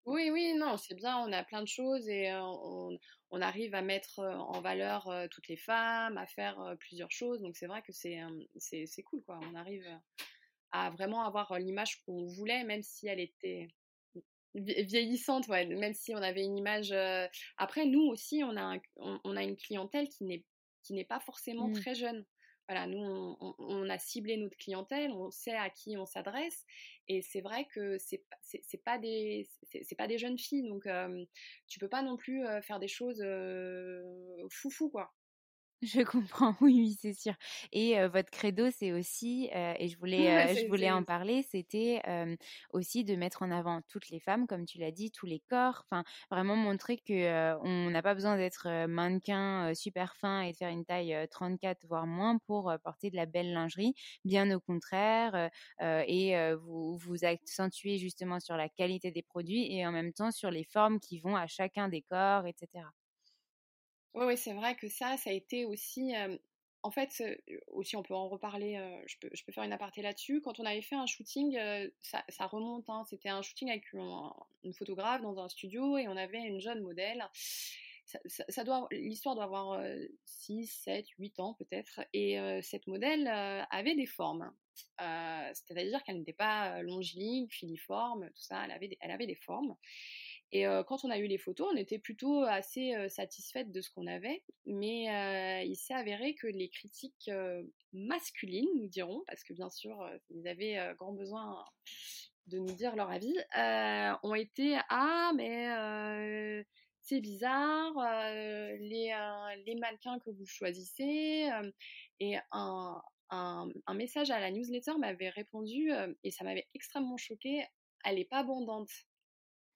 Oui, 0.07 0.31
oui, 0.31 0.55
non, 0.55 0.77
c'est 0.77 0.95
bien, 0.95 1.19
on 1.19 1.33
a 1.33 1.45
plein 1.45 1.63
de 1.63 1.69
choses 1.69 2.09
et 2.09 2.33
on, 2.35 2.99
on, 3.31 3.41
arrive 3.41 3.75
à 3.75 3.83
mettre 3.83 4.21
en 4.21 4.61
valeur 4.61 5.13
toutes 5.31 5.49
les 5.49 5.57
femmes, 5.57 6.17
à 6.17 6.27
faire 6.27 6.75
plusieurs 6.79 7.11
choses. 7.11 7.41
Donc 7.41 7.57
c'est 7.57 7.67
vrai 7.67 7.83
que 7.83 7.93
c'est, 7.93 8.19
c'est, 8.59 9.03
cool, 9.03 9.23
quoi. 9.23 9.39
On 9.51 9.55
arrive 9.55 9.87
à 10.73 10.91
vraiment 10.91 11.23
avoir 11.25 11.59
l'image 11.59 12.03
qu'on 12.03 12.27
voulait, 12.27 12.65
même 12.65 12.83
si 12.83 13.09
elle 13.09 13.21
était 13.21 13.69
vieillissante, 14.55 15.47
ouais, 15.49 15.67
même 15.67 15.95
si 15.95 16.15
on 16.15 16.23
avait 16.23 16.45
une 16.45 16.57
image. 16.57 16.95
Après, 17.59 17.85
nous 17.85 18.03
aussi, 18.03 18.43
on 18.43 18.57
a, 18.57 18.79
on, 18.97 19.37
a 19.37 19.43
une 19.43 19.57
clientèle 19.57 20.09
qui 20.09 20.25
n'est, 20.25 20.45
qui 20.83 20.95
n'est 20.95 21.05
pas 21.05 21.21
forcément 21.21 21.69
mmh. 21.69 21.81
très 21.81 21.95
jeune 21.95 22.25
nous, 22.87 23.37
on, 23.59 23.89
a 23.89 23.99
ciblé 23.99 24.37
notre 24.37 24.57
clientèle, 24.57 25.11
on 25.13 25.31
sait 25.31 25.55
à 25.55 25.71
qui 25.71 25.97
on 25.97 26.07
s'adresse, 26.07 26.65
et 27.09 27.23
c'est 27.23 27.41
vrai 27.41 27.67
que 27.73 27.99
c'est 27.99 28.23
c'est 28.51 28.85
pas 28.85 28.99
des 28.99 29.49
pas 29.99 30.07
des 30.07 30.19
jeunes 30.19 30.39
filles, 30.39 30.69
donc 30.69 30.89
tu 31.67 31.79
peux 31.79 31.89
pas 31.89 32.03
non 32.03 32.17
plus 32.17 32.45
faire 32.63 32.79
des 32.79 32.89
choses 32.89 33.25
foufou 34.51 34.91
quoi. 34.91 35.13
Je 35.83 36.03
comprends, 36.03 36.55
oui, 36.61 36.75
oui, 36.79 36.99
c'est 37.01 37.15
sûr. 37.15 37.33
Et 37.73 38.07
votre 38.09 38.31
credo, 38.31 38.71
c'est 38.71 38.93
aussi, 38.93 39.49
et 39.51 39.89
je 39.89 39.97
voulais, 39.99 40.55
je 40.55 40.67
voulais 40.67 40.91
en 40.91 41.05
parler, 41.05 41.43
c'était 41.43 42.03
aussi 42.71 43.03
de 43.03 43.17
mettre 43.17 43.43
en 43.43 43.51
avant 43.51 43.81
toutes 43.89 44.11
les 44.11 44.21
femmes, 44.21 44.47
comme 44.47 44.67
tu 44.67 44.79
l'as 44.79 44.91
dit, 44.91 45.11
tous 45.11 45.25
les 45.25 45.41
corps. 45.41 45.85
Enfin, 45.91 46.05
vraiment 46.31 46.55
montrer 46.55 46.99
que 46.99 47.57
on 47.65 47.91
n'a 47.91 48.03
pas 48.03 48.13
besoin 48.15 48.37
d'être 48.37 48.87
mannequin 48.89 49.73
super 49.75 50.17
fin 50.17 50.43
et 50.43 50.53
de 50.53 50.57
faire 50.59 50.69
une 50.69 50.85
taille 50.85 51.17
34 51.31 51.87
voire 51.87 52.07
moins 52.07 52.37
pour 52.47 52.71
porter 52.85 53.11
de 53.11 53.17
la 53.17 53.25
belle 53.25 53.53
lingerie. 53.53 53.95
Bien 54.27 54.51
au 54.55 54.61
contraire, 54.61 55.49
et 55.81 56.35
vous 56.57 56.97
vous 56.99 57.25
accentuez 57.25 57.97
justement 57.97 58.39
sur 58.39 58.57
la 58.57 58.69
qualité 58.69 59.11
des 59.13 59.23
produits 59.23 59.73
et 59.75 59.87
en 59.87 59.93
même 59.93 60.13
temps 60.13 60.31
sur 60.31 60.51
les 60.51 60.65
formes 60.65 61.01
qui 61.01 61.19
vont 61.21 61.37
à 61.37 61.47
chacun 61.47 61.89
des 61.89 62.03
corps, 62.03 62.47
etc. 62.47 62.93
Oui, 64.15 64.37
c'est 64.37 64.53
vrai 64.53 64.75
que 64.75 64.89
ça, 64.89 65.17
ça 65.17 65.31
a 65.31 65.33
été 65.33 65.65
aussi. 65.65 66.13
en 66.83 66.91
fait, 66.91 67.23
aussi, 67.69 67.97
on 67.97 68.03
peut 68.03 68.15
en 68.15 68.29
reparler, 68.29 68.81
je, 69.07 69.17
peux, 69.19 69.53
faire 69.53 69.65
une 69.65 69.73
aparté 69.73 70.03
là-dessus. 70.03 70.41
Quand 70.41 70.59
on 70.59 70.65
avait 70.65 70.83
fait 70.83 70.97
un 70.97 71.07
shooting, 71.07 71.59
ça, 72.03 72.47
remonte, 72.47 72.89
hein, 72.89 73.05
c'était 73.09 73.29
un 73.29 73.43
shooting 73.43 73.71
avec 73.71 73.93
une 73.93 74.75
photographe 74.75 75.23
dans 75.23 75.39
un 75.39 75.49
studio 75.49 75.97
et 75.97 76.09
on 76.09 76.17
avait 76.17 76.41
une 76.41 76.61
jeune 76.61 76.83
modèle. 76.83 77.25
Ça, 78.05 78.65
l'histoire 78.91 79.37
doit 79.37 79.45
avoir 79.45 79.81
6, 80.25 80.67
7, 80.67 81.07
8 81.19 81.39
ans 81.39 81.55
peut-être. 81.55 82.01
Et 82.13 82.39
cette 82.63 82.89
modèle 82.89 83.29
avait 83.71 83.95
des 83.95 84.07
formes. 84.07 84.51
C'est-à-dire 84.99 86.03
qu'elle 86.03 86.19
n'était 86.19 86.33
pas 86.33 86.83
longiligne, 86.83 87.49
filiforme, 87.49 88.27
tout 88.31 88.43
ça, 88.43 88.65
elle 88.65 88.73
avait, 88.73 88.97
elle 89.01 89.11
avait 89.13 89.27
des 89.27 89.37
formes. 89.37 89.77
Et 90.53 90.65
quand 90.89 91.05
on 91.05 91.11
a 91.11 91.19
eu 91.19 91.27
les 91.27 91.39
photos, 91.39 91.69
on 91.73 91.77
était 91.77 91.99
plutôt 91.99 92.43
assez 92.43 93.09
satisfaite 93.09 93.71
de 93.71 93.81
ce 93.81 93.91
qu'on 93.91 94.09
avait, 94.09 94.43
mais 94.67 95.05
il 95.65 95.77
s'est 95.77 95.95
avéré 95.95 96.35
que 96.35 96.49
les 96.49 96.69
critiques 96.69 97.31
masculines, 97.93 98.69
nous 98.77 98.89
dirons, 98.89 99.23
parce 99.29 99.45
que 99.45 99.53
bien 99.53 99.71
sûr, 99.71 99.97
ils 100.31 100.49
avaient 100.49 100.95
grand 100.99 101.13
besoin 101.13 101.65
de 102.49 102.59
nous 102.59 102.75
dire 102.75 102.97
leur 102.97 103.11
avis, 103.11 103.37
ont 104.25 104.35
été 104.35 104.77
ah 104.89 105.31
mais 105.37 106.65
c'est 107.01 107.21
bizarre, 107.21 107.93
les, 108.33 109.15
les, 109.67 109.75
mannequins 109.77 110.19
que 110.19 110.31
vous 110.31 110.47
choisissez, 110.47 111.49
et 112.19 112.37
un, 112.51 113.01
un, 113.31 113.69
un, 113.87 113.95
message 113.95 114.31
à 114.31 114.41
la 114.41 114.51
newsletter 114.51 114.93
m'avait 114.99 115.31
répondu, 115.31 115.93
et 116.25 116.31
ça 116.33 116.45
m'avait 116.45 116.67
extrêmement 116.75 117.17
choqué, 117.17 117.65
elle 118.05 118.17
n'est 118.17 118.25
pas 118.25 118.39
abondante. 118.39 118.91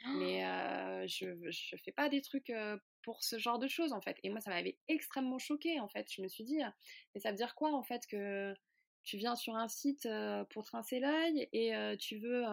Mais 0.06 0.40
je 1.08 1.26
ne 1.26 1.78
fais 1.78 1.92
pas 1.92 2.08
des 2.08 2.22
trucs 2.22 2.52
pour 3.02 3.22
ce 3.22 3.38
genre 3.38 3.58
de 3.58 3.68
choses, 3.68 3.92
en 3.92 4.00
fait. 4.00 4.18
Et 4.22 4.30
moi, 4.30 4.40
ça 4.40 4.50
m'avait 4.50 4.78
extrêmement 4.88 5.38
choqué, 5.38 5.80
en 5.80 5.88
fait. 5.88 6.10
Je 6.10 6.22
me 6.22 6.28
suis 6.28 6.44
dit, 6.44 6.60
mais 7.14 7.20
ça 7.20 7.30
veut 7.30 7.36
dire 7.36 7.54
quoi, 7.54 7.72
en 7.74 7.82
fait, 7.82 8.06
que 8.06 8.54
tu 9.02 9.18
viens 9.18 9.36
sur 9.36 9.54
un 9.54 9.68
site 9.68 10.08
pour 10.50 10.64
trincer 10.64 10.98
l'œil 10.98 11.48
et 11.52 11.74
tu 11.98 12.18
veux 12.18 12.44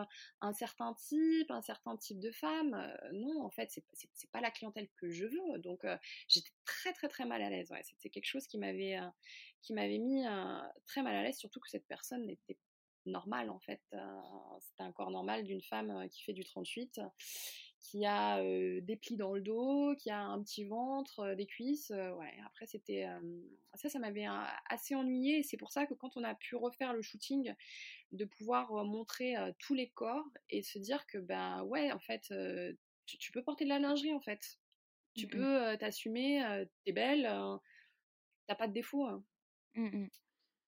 un 0.42 0.54
certain 0.54 0.94
type, 0.96 1.50
un 1.50 1.62
certain 1.62 1.96
type 1.98 2.20
de 2.20 2.32
femme? 2.32 2.92
non, 3.14 3.44
en 3.44 3.50
fait, 3.50 3.70
c'est, 3.72 3.84
c'est, 3.94 4.32
pas 4.32 4.42
la 4.42 4.52
clientèle 4.52 4.90
que 4.98 5.10
je 5.10 5.26
veux. 5.26 5.60
Donc, 5.60 5.86
j'étais 6.28 6.52
très, 6.66 6.94
très, 6.94 7.08
très 7.08 7.26
mal 7.26 7.42
à 7.42 7.50
l'aise. 7.50 7.72
Ouais. 7.72 7.82
C'était 7.84 8.10
quelque 8.10 8.28
chose 8.28 8.48
qui 8.48 8.58
m'avait, 8.58 9.00
qui 9.62 9.74
m'avait 9.74 10.00
mis 10.00 10.26
très 10.86 11.02
mal 11.04 11.16
à 11.16 11.24
l'aise, 11.24 11.38
surtout 11.38 11.60
que 11.60 11.70
cette 11.70 11.88
personne 11.88 12.26
n'était 12.26 12.58
normal 13.06 13.50
en 13.50 13.60
fait. 13.60 13.82
c'est 13.92 14.84
un 14.84 14.92
corps 14.92 15.12
normal 15.12 15.44
d'une 15.44 15.62
femme 15.62 16.08
qui 16.10 16.24
fait 16.24 16.34
du 16.34 16.44
38, 16.44 17.02
qui 17.80 18.06
a 18.06 18.42
des 18.82 18.96
plis 18.96 19.16
dans 19.16 19.34
le 19.34 19.42
dos, 19.42 19.96
qui 19.98 20.10
a 20.10 20.22
un 20.22 20.42
petit 20.44 20.66
ventre, 20.66 21.34
des 21.36 21.46
cuisses. 21.46 21.90
ouais, 21.90 22.34
après 22.46 22.68
c'était 22.68 23.08
ça, 23.76 23.90
ça 23.90 24.00
m'avait 24.00 24.28
assez 24.70 24.96
ennuyé. 24.96 25.44
C'est 25.44 25.58
pour 25.58 25.72
ça 25.72 25.86
que 25.86 25.94
quand 25.94 26.16
on 26.16 26.24
a 26.24 26.36
pu 26.36 26.56
refaire 26.56 26.94
le 26.94 27.02
shooting, 27.02 27.54
de 28.12 28.26
pouvoir 28.26 28.72
montrer 28.86 29.36
tous 29.60 29.74
les 29.74 29.90
corps 29.90 30.28
et 30.50 30.62
se 30.62 30.78
dire 30.78 31.06
que 31.08 31.18
ben 31.18 31.64
ouais, 31.64 31.92
en 31.92 32.00
fait, 32.00 32.32
tu, 33.06 33.32
peux 33.32 33.44
porter 33.44 33.64
de 33.64 33.70
la 33.70 33.80
lingerie 33.80 34.14
en 34.14 34.22
fait. 34.22 34.60
Tu 35.14 35.26
mmh 35.26 35.30
peux 35.30 35.78
t'assumer, 35.78 36.66
t'es 36.86 36.94
belle, 36.94 37.24
t'as 38.48 38.56
pas 38.56 38.68
de 38.68 38.74
défaut. 38.74 39.06
Hein. 39.06 39.24
Mmh 39.76 40.08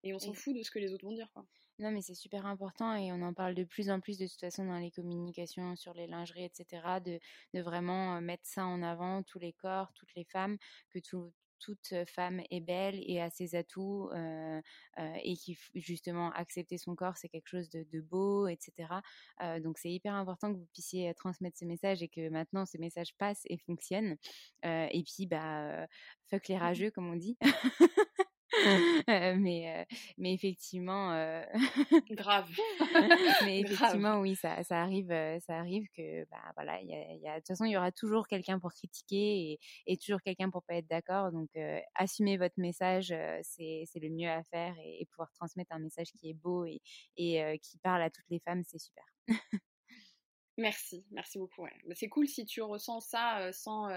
et 0.04 0.14
on 0.14 0.20
s'en 0.20 0.34
fout 0.34 0.56
de 0.56 0.64
ce 0.64 0.72
que 0.72 0.80
les 0.80 0.94
autres 0.94 1.06
vont 1.06 1.14
dire. 1.14 1.30
Quoi. 1.34 1.46
Non, 1.80 1.92
mais 1.92 2.02
c'est 2.02 2.14
super 2.14 2.46
important 2.46 2.96
et 2.96 3.12
on 3.12 3.22
en 3.22 3.34
parle 3.34 3.56
de 3.56 3.64
plus 3.64 3.90
en 3.90 4.00
plus 4.00 4.18
de 4.18 4.28
toute 4.28 4.40
façon 4.40 4.66
dans 4.66 4.78
les 4.78 4.92
communications 4.92 5.76
sur 5.76 5.94
les 5.94 6.08
lingeries, 6.08 6.46
etc. 6.46 7.00
De, 7.04 7.20
de 7.54 7.62
vraiment 7.62 8.22
mettre 8.22 8.46
ça 8.46 8.66
en 8.66 8.84
avant, 8.84 9.24
tous 9.24 9.40
les 9.40 9.54
corps, 9.54 9.92
toutes 9.94 10.14
les 10.16 10.24
femmes, 10.26 10.58
que 10.92 11.00
toute 11.64 11.94
femme 12.06 12.42
est 12.52 12.60
belle 12.60 13.02
et 13.08 13.22
a 13.22 13.30
ses 13.30 13.56
atouts 13.56 14.10
euh, 14.12 14.62
euh, 15.00 15.14
et 15.24 15.36
qui 15.36 15.58
justement 15.76 16.32
accepter 16.32 16.78
son 16.78 16.96
corps 16.96 17.16
c'est 17.16 17.30
quelque 17.30 17.48
chose 17.48 17.70
de, 17.70 18.02
beau 18.02 18.48
etc 18.48 18.72
euh, 19.42 19.60
donc 19.62 19.78
c'est 19.78 19.92
hyper 19.92 20.14
important 20.14 20.52
que 20.52 20.58
vous 20.58 20.68
puissiez 20.74 21.14
transmettre 21.14 21.58
ce 21.58 21.66
message 21.66 22.04
et 22.04 22.10
que 22.10 22.30
maintenant 22.30 22.66
ce 22.66 22.78
message 22.78 23.16
passe 23.18 23.44
et 23.46 23.58
fonctionne. 23.58 24.18
Et 24.64 25.04
puis 25.04 25.26
bah 25.28 25.88
fuck 26.28 26.48
les 26.48 26.56
mmh 26.56 26.60
rageux 26.60 26.92
comme 26.92 27.10
on 27.10 27.16
dit 27.16 27.38
mais, 29.08 29.86
mais 30.18 30.34
effectivement. 30.34 31.12
Grave. 32.12 32.50
mais 33.46 33.62
effectivement, 33.62 34.20
oui, 34.20 34.36
ça, 34.36 34.64
ça, 34.64 34.82
arrive, 34.82 35.10
ça 35.42 35.58
arrive 35.58 35.88
que, 35.96 36.26
bah, 36.26 36.52
voilà, 36.56 36.82
y 36.82 36.94
a, 36.94 37.14
y 37.14 37.28
a, 37.28 37.36
de 37.36 37.40
toute 37.40 37.48
façon, 37.48 37.66
il 37.66 37.72
y 37.72 37.78
aura 37.78 37.92
toujours 37.92 38.28
quelqu'un 38.28 38.60
pour 38.60 38.74
critiquer 38.74 39.52
et, 39.52 39.60
et 39.88 39.98
toujours 39.98 40.22
quelqu'un 40.22 40.50
pour 40.50 40.64
pas 40.64 40.76
être 40.76 40.88
d'accord. 40.88 41.32
Donc, 41.32 41.50
assumer 41.96 42.38
votre 42.38 42.56
message, 42.58 43.14
c'est 43.42 43.86
le 43.96 44.10
mieux 44.10 44.30
à 44.30 44.44
faire 44.44 44.76
et, 44.84 45.02
et, 45.02 45.06
pouvoir 45.06 45.32
transmettre 45.34 45.72
un 45.74 45.80
message 45.80 46.12
qui 46.18 46.30
est 46.30 46.34
beau 46.34 46.66
et, 46.66 46.82
et 47.18 47.60
qui 47.62 47.78
parle 47.80 48.02
à 48.02 48.10
toutes 48.10 48.30
les 48.30 48.40
femmes, 48.40 48.64
c'est 48.66 48.80
super. 48.80 49.04
merci, 50.58 51.06
merci 51.12 51.38
beaucoup. 51.38 51.64
Ouais. 51.64 51.74
C'est 51.96 52.10
cool 52.10 52.28
si 52.28 52.46
tu 52.46 52.62
ressens 52.62 53.02
ça 53.02 53.52
sans 53.52 53.90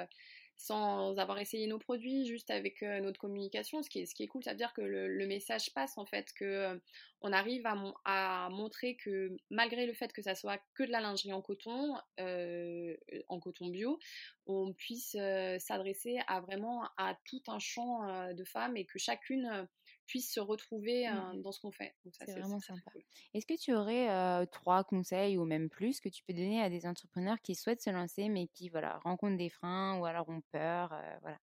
sans 0.57 1.19
avoir 1.19 1.39
essayé 1.39 1.67
nos 1.67 1.79
produits, 1.79 2.27
juste 2.27 2.51
avec 2.51 2.83
euh, 2.83 3.01
notre 3.01 3.21
communication. 3.21 3.83
Ce 3.83 3.91
qui 3.91 4.01
est, 4.01 4.27
cool, 4.27 4.43
ça 4.43 4.53
veut 4.53 4.57
dire 4.57 4.73
que 4.73 4.81
le, 4.81 5.27
message 5.27 5.73
passe 5.75 5.99
en 5.99 6.07
fait, 6.07 6.33
que 6.35 6.45
euh, 6.45 6.79
on 7.21 7.33
arrive 7.33 7.67
à, 8.05 8.49
montrer 8.51 8.97
que 8.97 9.37
malgré 9.51 9.87
le 9.87 9.93
fait 9.93 10.13
que 10.13 10.23
ça 10.23 10.35
soit 10.35 10.59
que 10.75 10.85
de 10.85 10.91
la 10.91 11.01
lingerie 11.01 11.33
en 11.33 11.43
coton, 11.43 11.97
euh, 12.21 12.97
en 13.29 13.41
coton 13.41 13.69
bio, 13.69 13.99
on 14.47 14.73
puisse 14.73 15.17
s'adresser 15.59 16.19
à 16.27 16.41
vraiment 16.41 16.85
à 16.97 17.17
tout 17.25 17.43
un 17.49 17.59
champ 17.59 18.33
de 18.33 18.45
femmes 18.45 18.77
et 18.77 18.85
que 18.85 18.99
chacune 18.99 19.67
puisse 20.07 20.33
se 20.33 20.41
retrouver 20.41 21.09
mmh 21.09 21.43
dans 21.43 21.53
ce 21.53 21.61
qu'on 21.61 21.73
fait. 21.73 21.95
C'est 22.13 22.39
vraiment 22.39 22.61
sympa. 22.61 22.91
Est-ce 23.35 23.47
que 23.47 23.59
tu 23.59 23.75
aurais 23.75 24.47
trois 24.47 24.85
conseils 24.85 25.37
ou 25.37 25.45
même 25.45 25.69
plus 25.69 26.01
que 26.01 26.09
tu 26.09 26.23
peux 26.25 26.33
donner 26.33 26.63
à 26.63 26.71
des 26.71 26.87
entrepreneurs 26.87 27.41
qui 27.43 27.55
souhaitent 27.55 27.83
se 27.83 27.91
lancer 27.91 28.29
mais 28.29 28.49
qui 28.49 28.69
voilà 28.69 28.99
rencontrent 28.99 29.37
des 29.37 29.51
freins 29.51 29.99
ou 29.99 30.05
alors 30.05 30.29
ont 30.29 30.43
peur, 30.53 30.95
voilà? 31.21 31.39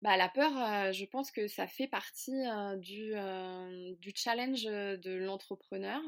Bah, 0.00 0.16
la 0.16 0.28
peur, 0.28 0.92
je 0.92 1.04
pense 1.06 1.32
que 1.32 1.48
ça 1.48 1.66
fait 1.66 1.88
partie 1.88 2.44
du, 2.78 3.12
du 3.98 4.12
challenge 4.14 4.64
de 4.64 5.14
l'entrepreneur. 5.14 6.00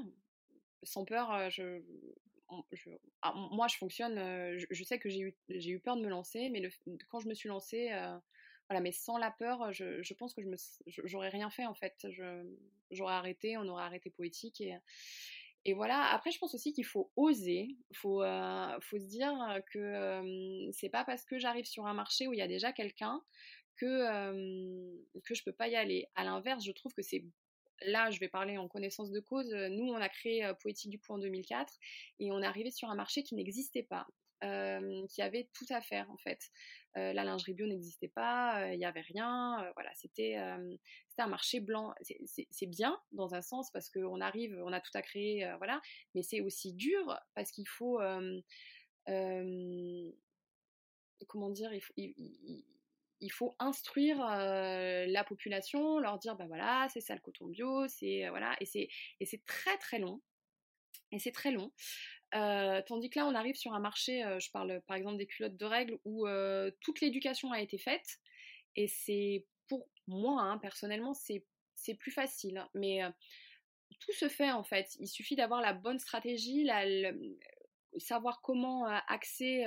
Sans 0.83 1.05
peur, 1.05 1.51
je, 1.51 1.83
ah, 3.23 3.35
moi 3.51 3.67
je 3.69 3.77
fonctionne, 3.77 4.17
je, 4.59 4.85
sais 4.85 4.99
que 4.99 5.09
j'ai 5.09 5.21
eu, 5.21 5.37
eu 5.49 5.81
peur 5.81 5.97
de 5.97 6.03
me 6.03 6.09
lancer, 6.09 6.49
mais 6.51 6.61
le, 6.61 6.71
quand 7.09 7.21
je 7.21 7.29
me 7.29 7.35
suis 7.35 7.49
lancée, 7.49 7.91
voilà, 8.71 8.81
mais 8.81 8.93
sans 8.93 9.19
la 9.19 9.33
peur, 9.33 9.73
je, 9.73 10.15
pense 10.15 10.33
que 10.33 10.43
je 10.43 10.47
me, 10.47 10.55
j'aurais 10.87 11.29
rien 11.29 11.51
fait 11.51 11.67
en 11.67 11.75
fait. 11.75 12.07
j'aurais 12.93 13.15
arrêté, 13.15 13.57
on 13.57 13.67
aurait 13.67 13.83
arrêté 13.83 14.11
poétique 14.11 14.63
et, 15.65 15.75
voilà. 15.75 16.05
Après, 16.13 16.31
je 16.31 16.39
pense 16.39 16.55
aussi 16.55 16.73
qu'il 16.73 16.85
faut 16.85 17.11
oser. 17.17 17.77
Il 17.91 17.97
faut, 17.97 18.23
euh, 18.23 18.79
faut 18.81 18.97
se 18.97 19.07
dire 19.07 19.33
que 19.73 19.79
euh, 19.81 20.71
c'est 20.71 20.89
pas 20.89 21.05
parce 21.05 21.25
que 21.25 21.37
j'arrive 21.37 21.65
sur 21.65 21.87
un 21.87 21.95
marché 21.95 22.29
où 22.29 22.33
il 22.33 22.39
y 22.39 22.43
a 22.43 22.47
déjà 22.47 22.73
quelqu'un 22.73 23.21
que, 23.77 23.87
euh, 23.87 24.97
que 25.25 25.35
je 25.35 25.43
peux 25.43 25.53
pas 25.53 25.67
y 25.67 25.75
aller. 25.75 26.07
À 26.15 26.23
l'inverse, 26.23 26.65
je 26.65 26.71
trouve 26.71 26.95
que 26.95 27.03
c'est 27.03 27.25
là, 27.83 28.13
je 28.13 28.21
vais 28.21 28.29
parler 28.29 28.57
en 28.57 28.69
connaissance 28.69 29.11
de 29.11 29.19
cause. 29.19 29.53
Nous, 29.53 29.87
on 29.87 29.97
a 29.97 30.09
créé 30.09 30.49
Poétique 30.61 30.91
du 30.91 31.01
coup 31.01 31.13
en 31.13 31.19
2004 31.19 31.75
et 32.21 32.31
on 32.31 32.41
est 32.41 32.47
arrivé 32.47 32.71
sur 32.71 32.89
un 32.89 32.95
marché 32.95 33.25
qui 33.25 33.35
n'existait 33.35 33.83
pas. 33.83 34.07
Qui 34.41 35.23
avait 35.23 35.49
tout 35.53 35.67
à 35.71 35.81
faire 35.81 36.11
en 36.11 36.17
fait. 36.17 36.51
Euh, 36.97 37.13
la 37.13 37.25
lingerie 37.25 37.55
bio 37.55 37.67
n'existait 37.67 38.09
pas, 38.09 38.73
il 38.73 38.79
n'y 38.79 38.85
avait 38.85 39.01
rien. 39.03 39.71
voilà, 39.75 39.91
c'était 39.95 40.37
un 40.37 41.27
marché 41.27 41.61
blanc. 41.61 41.95
C'est 42.51 42.67
bien 42.67 42.99
dans 43.13 43.35
un 43.35 43.43
sens 43.43 43.71
parce 43.71 43.91
qu'on 43.91 44.21
arrive, 44.21 44.59
on 44.65 44.73
a 44.73 44.81
tout 44.81 44.91
à 44.95 45.03
créer, 45.03 45.51
voilà. 45.59 45.81
Mais 46.15 46.23
c'est 46.23 46.41
aussi 46.41 46.73
dur 46.73 47.19
parce 47.35 47.51
qu'il 47.51 47.69
faut 47.69 48.01
comment 51.27 51.51
dire, 51.51 51.71
il 51.97 53.33
faut, 53.33 53.55
instruire 53.59 54.19
la 54.19 55.25
population, 55.25 55.99
leur 55.99 56.19
dire 56.19 56.37
ben 56.37 56.47
voilà, 56.47 56.89
c'est 56.93 57.01
ça 57.01 57.15
le 57.15 57.21
coton 57.21 57.47
bio, 57.47 57.87
c'est 57.89 58.29
voilà, 58.31 58.57
et 58.61 58.65
c'est 58.65 59.47
très 59.47 59.77
très 59.79 59.99
long. 59.99 60.21
Et 61.13 61.19
c'est 61.19 61.33
très 61.33 61.51
long. 61.51 61.73
Euh, 62.35 62.81
tandis 62.87 63.11
que 63.11 63.19
là, 63.19 63.27
on 63.27 63.35
arrive 63.35 63.57
sur 63.57 63.75
un 63.75 63.81
marché, 63.81 64.25
euh, 64.25 64.39
je 64.39 64.51
parle 64.51 64.81
par 64.87 64.97
exemple 64.97 65.19
des 65.19 65.27
culottes 65.27 65.57
de 65.57 65.65
règles, 65.65 65.99
où 66.05 66.27
euh, 66.27 66.71
toute 66.81 67.01
l'éducation 67.01 67.53
a 67.53 67.61
été 67.61 67.79
faite 67.79 68.21
Et 68.77 68.87
c'est 68.89 69.47
pour 69.69 69.89
moi, 70.07 70.43
hein, 70.43 70.59
personnellement, 70.59 71.15
c'est 71.15 71.45
plus 71.99 72.11
facile. 72.11 72.67
Mais 72.75 73.01
tout 74.01 74.13
se 74.13 74.29
fait 74.29 74.51
en 74.51 74.65
fait. 74.65 74.97
Il 75.01 75.09
suffit 75.09 75.37
d'avoir 75.37 75.61
la 75.61 75.73
bonne 75.73 75.99
stratégie, 75.99 76.69
savoir 77.99 78.41
comment 78.43 78.87
axer 79.09 79.65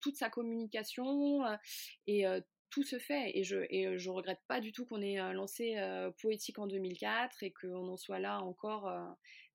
toute 0.00 0.16
sa 0.16 0.30
communication 0.30 1.42
et 2.06 2.24
tout 2.70 2.82
se 2.82 2.98
fait 2.98 3.36
et 3.36 3.44
je 3.44 3.56
et 3.70 3.98
je 3.98 4.10
regrette 4.10 4.40
pas 4.46 4.60
du 4.60 4.72
tout 4.72 4.84
qu'on 4.84 5.00
ait 5.00 5.16
lancé 5.32 5.76
Poétique 6.20 6.58
en 6.58 6.66
2004 6.66 7.42
et 7.42 7.52
qu'on 7.52 7.88
en 7.88 7.96
soit 7.96 8.18
là 8.18 8.40
encore 8.40 8.92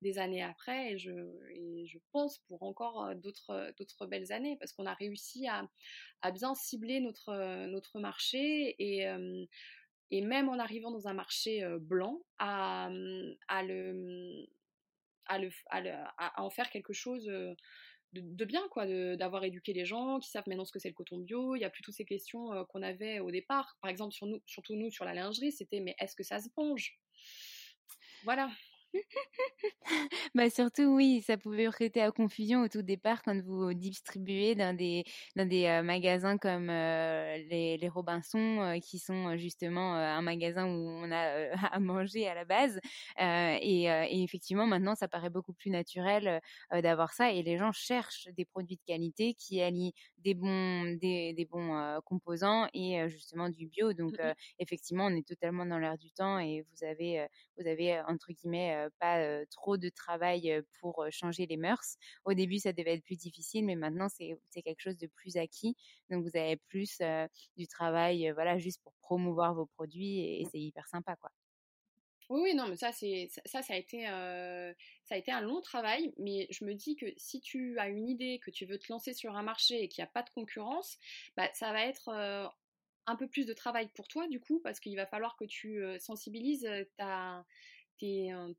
des 0.01 0.17
années 0.17 0.43
après 0.43 0.93
et 0.93 0.97
je 0.97 1.97
pense 2.11 2.39
pour 2.47 2.63
encore 2.63 3.13
d'autres 3.15 4.05
belles 4.07 4.31
années 4.31 4.57
parce 4.59 4.73
qu'on 4.73 4.85
a 4.85 4.93
réussi 4.93 5.47
à, 5.47 5.67
bien 6.31 6.55
cibler 6.55 6.99
notre 6.99 7.99
marché 7.99 8.75
et 8.79 10.21
même 10.21 10.49
en 10.49 10.59
arrivant 10.59 10.91
dans 10.91 11.07
un 11.07 11.13
marché 11.13 11.65
blanc 11.79 12.21
à, 12.39 12.89
en 16.37 16.49
faire 16.49 16.69
quelque 16.69 16.93
chose 16.93 17.29
de, 18.13 18.45
bien, 18.45 18.61
quoi, 18.69 18.85
d'avoir 19.15 19.43
éduqué 19.43 19.73
les 19.73 19.85
gens, 19.85 20.19
qui 20.19 20.29
savent 20.29 20.43
maintenant 20.47 20.65
ce 20.65 20.71
que 20.71 20.79
c'est 20.79 20.89
le 20.89 20.93
coton 20.93 21.17
bio. 21.17 21.55
Il 21.55 21.59
n'y 21.59 21.65
a 21.65 21.69
plus 21.69 21.81
toutes 21.81 21.95
ces 21.95 22.05
questions 22.05 22.53
euh, 22.53 22.63
qu'on 22.65 22.81
avait 22.81 23.19
au 23.19 23.31
départ. 23.31 23.77
Par 23.81 23.89
exemple, 23.89 24.13
sur 24.13 24.27
nous, 24.27 24.41
surtout 24.45 24.75
nous, 24.75 24.91
sur 24.91 25.05
la 25.05 25.13
lingerie, 25.13 25.51
c'était 25.51 25.79
mais 25.79 25.95
est-ce 25.99 26.15
que 26.15 26.23
ça 26.23 26.39
se 26.39 26.49
mange? 26.57 26.99
Voilà. 28.23 28.49
bah 30.35 30.49
surtout 30.49 30.95
oui, 30.95 31.21
ça 31.21 31.37
pouvait 31.37 31.67
prêter 31.67 32.01
à 32.01 32.11
confusion 32.11 32.61
au 32.61 32.67
tout 32.67 32.81
départ 32.81 33.23
quand 33.23 33.39
vous 33.41 33.73
distribuez 33.73 34.55
dans 34.55 34.75
des 34.75 35.03
dans 35.35 35.47
des 35.47 35.65
euh, 35.65 35.83
magasins 35.83 36.37
comme 36.37 36.69
euh, 36.69 37.37
les, 37.49 37.77
les 37.77 37.89
Robinson 37.89 38.59
euh, 38.61 38.79
qui 38.79 38.99
sont 38.99 39.35
justement 39.37 39.95
un 39.95 40.21
magasin 40.21 40.65
où 40.67 40.89
on 40.89 41.11
a 41.11 41.51
à 41.75 41.79
manger 41.79 42.27
à 42.27 42.35
la 42.35 42.45
base. 42.45 42.79
Et, 43.19 43.83
et, 43.85 44.23
effectivement 44.23 44.65
maintenant 44.67 44.95
ça 44.95 45.07
paraît 45.07 45.29
beaucoup 45.29 45.53
plus 45.53 45.69
naturel 45.69 46.41
d'avoir 46.71 47.13
ça 47.13 47.31
et 47.31 47.43
les 47.43 47.57
gens 47.57 47.71
cherchent 47.71 48.27
des 48.37 48.45
produits 48.45 48.77
de 48.77 48.81
qualité 48.85 49.33
qui 49.33 49.61
allient 49.61 49.93
des 50.19 50.33
bons 50.33 50.97
des, 51.01 51.33
des 51.33 51.45
bons 51.45 51.99
composants 52.05 52.67
et 52.73 53.09
justement 53.09 53.49
du 53.49 53.67
bio. 53.67 53.93
Donc 53.93 54.13
mmh 54.13 54.33
effectivement 54.59 55.05
on 55.05 55.15
est 55.15 55.27
totalement 55.27 55.65
dans 55.65 55.79
l'air 55.79 55.97
du 55.97 56.11
temps 56.11 56.39
et 56.39 56.61
vous 56.61 56.85
avez 56.85 57.27
vous 57.57 57.67
avez 57.67 57.99
entre 58.07 58.31
guillemets 58.31 58.82
pas 58.99 59.45
trop 59.47 59.77
de 59.77 59.89
travail 59.89 60.61
pour 60.79 61.05
changer 61.11 61.45
les 61.45 61.57
mœurs. 61.57 61.97
Au 62.25 62.33
début, 62.33 62.59
ça 62.59 62.73
devait 62.73 62.93
être 62.93 63.03
plus 63.03 63.17
difficile, 63.17 63.65
mais 63.65 63.75
maintenant, 63.75 64.07
c'est 64.09 64.37
quelque 64.61 64.81
chose 64.81 64.97
de 64.97 65.07
plus 65.07 65.37
acquis. 65.37 65.75
Donc, 66.09 66.23
vous 66.23 66.37
avez 66.37 66.57
plus 66.57 67.01
du 67.57 67.67
travail, 67.67 68.31
voilà, 68.31 68.57
juste 68.57 68.81
pour 68.83 68.93
promouvoir 69.01 69.53
vos 69.53 69.65
produits 69.65 70.19
et, 70.19 70.45
c'est 70.51 70.59
hyper 70.59 70.87
sympa, 70.87 71.15
quoi. 71.15 71.31
Oui, 72.29 72.55
non, 72.55 72.67
mais 72.67 72.77
ça, 72.77 72.91
c'est 72.93 73.29
ça, 73.45 73.61
ça 73.61 73.73
a 73.73 73.77
été, 73.77 74.05
ça 74.05 75.15
a 75.15 75.17
été 75.17 75.31
un 75.31 75.41
long 75.41 75.61
travail. 75.61 76.13
Mais 76.17 76.47
je 76.49 76.63
me 76.65 76.73
dis 76.73 76.95
que 76.95 77.05
si 77.17 77.41
tu 77.41 77.77
as 77.79 77.89
une 77.89 78.07
idée, 78.07 78.39
que 78.39 78.49
tu 78.49 78.65
veux 78.65 78.79
te 78.79 78.91
lancer 78.91 79.13
sur 79.13 79.35
un 79.35 79.43
marché 79.43 79.83
et 79.83 79.87
qu'il 79.89 80.01
n'y 80.01 80.07
a 80.07 80.11
pas 80.11 80.23
de 80.23 80.29
concurrence, 80.29 80.97
bah, 81.35 81.49
ça 81.53 81.73
va 81.73 81.85
être 81.85 82.09
un 83.05 83.15
peu 83.17 83.27
plus 83.27 83.45
de 83.45 83.53
travail 83.53 83.89
pour 83.93 84.07
toi, 84.07 84.27
du 84.29 84.39
coup, 84.39 84.61
parce 84.63 84.79
qu'il 84.79 84.95
va 84.95 85.05
falloir 85.05 85.35
que 85.35 85.45
tu 85.45 85.83
sensibilises 85.99 86.67
ta 86.97 87.45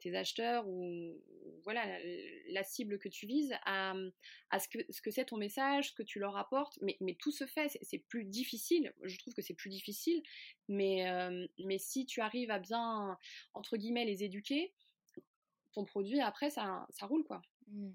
tes, 0.01 0.17
acheteurs 0.17 0.67
ou 0.69 1.21
voilà 1.65 1.85
la, 2.49 2.63
cible 2.63 2.99
que 2.99 3.09
tu 3.09 3.27
vises 3.27 3.55
à, 3.67 3.95
ce 4.59 4.69
que 4.69 4.79
ce 4.91 5.03
que 5.03 5.11
c'est 5.11 5.27
ton 5.27 5.37
message, 5.37 5.91
ce 5.91 5.95
que 5.95 6.03
tu 6.03 6.19
leur 6.19 6.37
apportes. 6.37 6.79
Mais, 6.83 6.97
mais 7.01 7.15
tout 7.15 7.33
se 7.33 7.47
fait, 7.47 7.77
c'est 7.83 7.99
plus 7.99 8.25
difficile. 8.25 8.93
Je 9.03 9.19
trouve 9.19 9.35
que 9.35 9.43
c'est 9.43 9.55
plus 9.55 9.71
difficile. 9.71 10.23
Mais, 10.69 11.09
euh, 11.11 11.47
mais 11.65 11.79
si 11.79 12.07
tu 12.07 12.21
arrives 12.21 12.51
à 12.51 12.59
bien 12.59 13.19
entre 13.55 13.77
guillemets 13.77 14.05
les 14.05 14.25
éduquer, 14.25 14.73
ton 15.73 15.85
produit 15.85 16.21
après 16.21 16.51
ça, 16.51 16.87
ça 16.91 17.07
roule 17.07 17.25
quoi. 17.25 17.43
Mmh. 17.69 17.91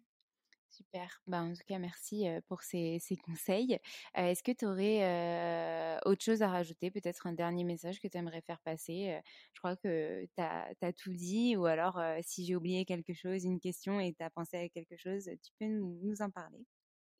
Super. 0.80 1.22
Bah, 1.28 1.42
en 1.42 1.54
tout 1.54 1.63
cas, 1.68 1.78
merci 1.78 2.26
pour 2.48 2.62
ces, 2.63 3.02
conseils. 3.26 3.78
Est-ce 4.15 4.42
que 4.42 4.54
tu 4.54 4.65
aurais 4.65 6.00
autre 6.06 6.24
chose 6.24 6.42
à 6.42 6.48
rajouter, 6.48 6.89
peut-être 6.89 7.28
un 7.28 7.34
dernier 7.34 7.65
message 7.65 8.00
que 8.00 8.08
tu 8.08 8.18
aimerais 8.18 8.42
faire 8.42 8.62
passer 8.62 9.20
Je 9.54 9.60
crois 9.60 9.76
que 9.76 10.26
tu 10.38 10.42
as, 10.42 10.94
tout 10.94 11.12
dit, 11.12 11.58
ou 11.58 11.65
alors 11.65 12.02
si 12.22 12.46
j'ai 12.46 12.56
oublié 12.56 12.86
quelque 12.86 13.13
chose, 13.13 13.44
une 13.44 13.60
question 13.60 14.00
et 14.00 14.13
tu 14.13 14.24
as 14.24 14.30
pensé 14.30 14.56
à 14.56 14.70
quelque 14.70 14.96
chose, 14.96 15.26
tu 15.26 15.52
peux 15.60 15.68
nous, 15.68 16.22
en 16.22 16.30
parler. 16.30 16.65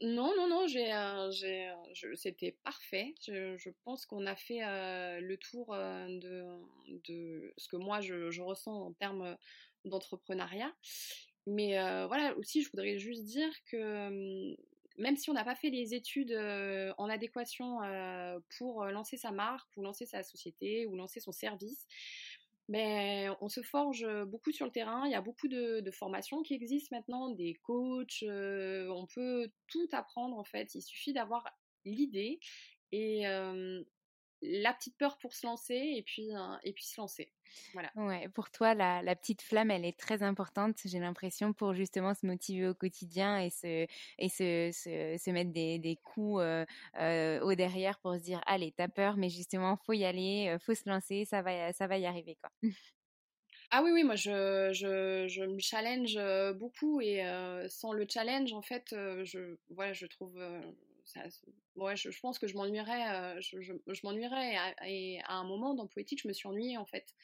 Non, 0.02 0.34
non, 0.38 0.48
non, 0.48 0.66
c'était 2.16 2.58
parfait. 2.64 3.14
Je, 3.28 3.70
pense 3.84 4.06
qu'on 4.06 4.26
a 4.26 4.38
fait 4.38 4.62
le 5.20 5.36
tour 5.36 5.76
de, 5.76 7.54
ce 7.58 7.68
que 7.68 7.76
moi 7.76 8.00
je 8.00 8.42
ressens 8.42 8.86
en 8.86 8.94
termes 8.94 9.36
d'entrepreneuriat. 9.84 10.74
Mais 11.48 11.74
voilà, 12.08 12.36
aussi, 12.38 12.62
je 12.62 12.70
voudrais 12.70 12.98
juste 12.98 13.24
dire 13.24 13.52
que 13.72 14.56
même 14.98 15.16
si 15.16 15.30
on 15.30 15.34
n'a 15.34 15.46
pas 15.46 15.56
fait 15.56 15.70
les 15.70 15.94
études 15.94 16.34
en 16.98 17.10
adéquation 17.10 17.80
pour 18.58 18.86
lancer 18.86 19.18
sa 19.18 19.32
marque 19.32 19.70
ou 19.78 19.82
lancer 19.82 20.06
sa 20.06 20.24
société 20.24 20.86
ou 20.86 20.96
lancer 20.96 21.20
son 21.20 21.32
service, 21.32 21.88
mais 22.68 23.28
on 23.42 23.50
se 23.50 23.64
forge 23.64 24.08
beaucoup 24.26 24.52
sur 24.52 24.66
le 24.66 24.72
terrain. 24.72 25.06
Il 25.06 25.12
y 25.12 25.16
a 25.16 25.22
beaucoup 25.22 25.48
de, 25.48 25.80
de 25.80 25.92
formations 25.92 26.44
qui 26.44 26.54
existent 26.54 26.96
maintenant, 26.96 27.30
des 27.30 27.56
coachs. 27.64 28.24
on 28.24 29.08
peut 29.14 29.50
tout 29.68 29.88
apprendre 29.92 30.38
en 30.38 30.44
fait. 30.44 30.76
Il 30.76 30.82
suffit 30.82 31.14
d'avoir 31.14 31.46
l'idée 31.86 32.40
et 32.92 33.26
la 34.42 34.74
petite 34.74 34.98
peur 34.98 35.18
pour 35.18 35.34
se 35.34 35.46
lancer 35.46 35.76
et 35.76 36.04
puis, 36.04 36.30
et 36.64 36.74
puis 36.74 36.86
se 36.86 37.00
lancer. 37.00 37.32
Voilà. 37.74 37.92
Ouais, 37.96 38.28
pour 38.30 38.52
toi, 38.52 38.74
la, 38.74 39.02
la, 39.02 39.16
petite 39.16 39.42
flamme, 39.42 39.72
elle 39.72 39.86
est 39.86 39.98
très 39.98 40.24
importante, 40.24 40.78
j'ai 40.86 41.00
l'impression, 41.00 41.52
pour 41.54 41.74
justement 41.74 42.14
se 42.14 42.26
motiver 42.26 42.68
au 42.68 42.74
quotidien 42.74 43.40
et 43.40 43.50
se, 43.50 43.88
et 44.18 44.30
se, 44.30 44.70
se, 44.72 45.32
mettre 45.32 45.52
des, 45.52 45.80
des 45.80 45.96
coups 45.96 46.42
euh, 46.42 47.40
au 47.42 47.56
derrière 47.56 48.00
pour 48.00 48.14
se 48.16 48.20
dire, 48.20 48.42
allez, 48.46 48.72
t'as 48.76 48.88
peur, 48.88 49.18
mais 49.18 49.30
justement, 49.30 49.78
faut 49.78 49.94
y 49.94 50.06
aller, 50.06 50.56
faut 50.60 50.76
se 50.76 50.88
lancer, 50.88 51.26
ça 51.26 51.42
va, 51.42 51.74
ça 51.74 51.88
va 51.88 51.98
y 51.98 52.06
arriver. 52.06 52.38
quoi. 52.42 52.52
Ah 53.72 53.84
oui, 53.84 53.92
oui, 53.92 54.04
moi 54.04 54.16
je, 54.16 54.72
je, 54.74 55.28
je 55.28 55.44
me 55.44 55.60
challenge 55.60 56.18
beaucoup 56.58 57.02
et 57.02 57.22
sans 57.70 57.94
le 57.94 58.08
challenge, 58.10 58.52
en 58.52 58.64
fait, 58.64 58.86
je, 58.90 59.58
voilà, 59.70 59.94
je 59.94 60.08
trouve 60.08 60.42
ouais, 61.76 61.96
je, 61.96 62.12
je, 62.12 62.20
pense 62.20 62.40
que 62.40 62.48
je 62.48 62.56
m'ennuierais, 62.56 63.16
euh, 63.16 63.42
je, 63.42 63.62
je, 63.62 64.02
m'ennuierais. 64.04 64.56
Et, 64.86 65.22
à 65.26 65.36
un 65.36 65.44
moment 65.44 65.74
dans 65.74 65.88
Poétique, 65.88 66.22
je 66.22 66.28
me 66.28 66.34
suis 66.34 66.48
ennuyée 66.48 66.78
en 66.78 66.86
fait. 66.86 67.16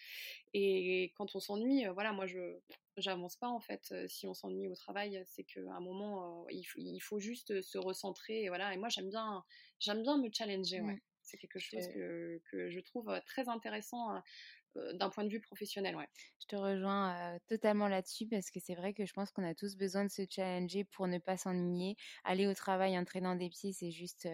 Et 0.53 1.11
quand 1.17 1.35
on 1.35 1.39
s'ennuie, 1.39 1.85
euh, 1.85 1.93
voilà, 1.93 2.13
moi 2.13 2.27
je 2.27 2.57
j'avance 2.97 3.35
pas 3.35 3.49
en 3.49 3.59
fait. 3.59 3.89
Euh, 3.91 4.07
si 4.07 4.27
on 4.27 4.33
s'ennuie 4.33 4.67
au 4.67 4.75
travail, 4.75 5.21
c'est 5.27 5.43
qu'à 5.43 5.59
un 5.59 5.81
moment, 5.81 6.47
il, 6.49 6.63
il, 6.77 6.99
faut 6.99 7.19
juste 7.19 7.61
se 7.61 7.77
recentrer. 7.77 8.43
Et 8.43 8.49
voilà. 8.49 8.73
Et 8.73 8.77
moi 8.77 8.89
j'aime 8.89 9.09
bien, 9.09 9.43
j'aime 9.79 10.01
bien 10.01 10.17
me 10.17 10.29
challenger. 10.31 10.81
Ouais. 10.81 10.93
Mmh. 10.93 11.01
C'est 11.21 11.37
quelque 11.37 11.57
chose 11.57 11.87
que, 11.87 12.39
que, 12.51 12.69
je 12.69 12.79
trouve 12.81 13.11
très 13.25 13.49
intéressant 13.49 14.21
d'un 14.93 15.09
point 15.09 15.23
de 15.23 15.29
vue 15.29 15.41
professionnel. 15.41 15.95
Ouais. 15.95 16.07
Je 16.41 16.47
te 16.47 16.55
rejoins 16.55 17.37
totalement 17.47 17.87
là-dessus 17.87 18.27
parce 18.27 18.51
que 18.51 18.59
c'est 18.59 18.75
vrai 18.75 18.93
que 18.93 19.05
je 19.05 19.13
pense 19.13 19.31
qu'on 19.31 19.43
a 19.43 19.55
tous 19.55 19.75
besoin 19.77 20.03
de 20.05 20.09
se 20.09 20.23
challenger 20.29 20.83
pour 20.83 21.07
ne 21.07 21.17
pas 21.17 21.37
s'ennuyer. 21.37 21.95
Aller 22.23 22.47
au 22.47 22.53
travail 22.53 22.97
en 22.97 23.05
traînant 23.05 23.35
des 23.35 23.49
pieds, 23.49 23.73
c'est 23.73 23.91
juste, 23.91 24.27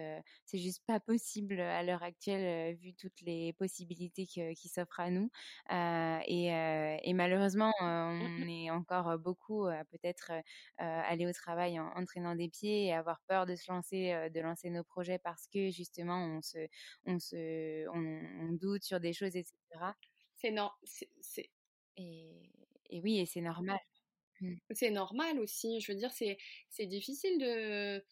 c'est 0.44 0.58
juste 0.58 0.84
pas 0.86 1.00
possible 1.00 1.60
à 1.60 1.82
l'heure 1.82 2.02
actuelle 2.02 2.74
vu 2.76 2.94
toutes 2.94 3.20
les 3.22 3.52
possibilités 3.54 4.26
qui 4.26 4.68
s'offrent 4.68 5.00
à 5.00 5.10
nous. 5.10 5.30
Et, 5.70 6.46
et, 6.48 7.12
malheureusement, 7.14 7.72
on 7.80 8.48
est 8.48 8.70
encore 8.70 9.18
beaucoup 9.18 9.66
à 9.66 9.84
peut-être 9.84 10.32
aller 10.78 11.26
au 11.26 11.32
travail 11.32 11.78
en, 11.80 11.86
en, 11.88 12.04
traînant 12.04 12.34
des 12.34 12.48
pieds 12.48 12.86
et 12.86 12.92
avoir 12.92 13.20
peur 13.26 13.46
de 13.46 13.54
se 13.54 13.70
lancer, 13.70 14.30
de 14.30 14.40
lancer 14.40 14.70
nos 14.70 14.84
projets 14.84 15.18
parce 15.18 15.46
que 15.46 15.70
justement 15.70 16.24
on 16.24 16.42
se, 16.42 16.58
on 17.06 17.18
se, 17.18 17.88
on, 17.88 18.48
on 18.48 18.52
doute 18.52 18.84
sur 18.84 19.00
des 19.00 19.12
choses, 19.12 19.36
etc. 19.36 19.52
C'est 20.42 20.50
non, 20.50 20.70
c'est 20.82 21.50
et, 21.96 22.50
et, 22.90 23.00
oui, 23.00 23.20
et 23.20 23.26
c'est 23.26 23.40
normal. 23.40 23.78
Mmh. 24.40 24.56
C'est 24.72 24.90
normal 24.90 25.38
aussi. 25.38 25.80
Je 25.80 25.92
veux 25.92 25.98
dire, 25.98 26.12
c'est 26.12 26.38
c'est 26.70 26.86
difficile 26.86 27.38
de 27.38 28.04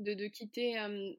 de, 0.00 0.14
de 0.14 0.26
quitter 0.26 0.74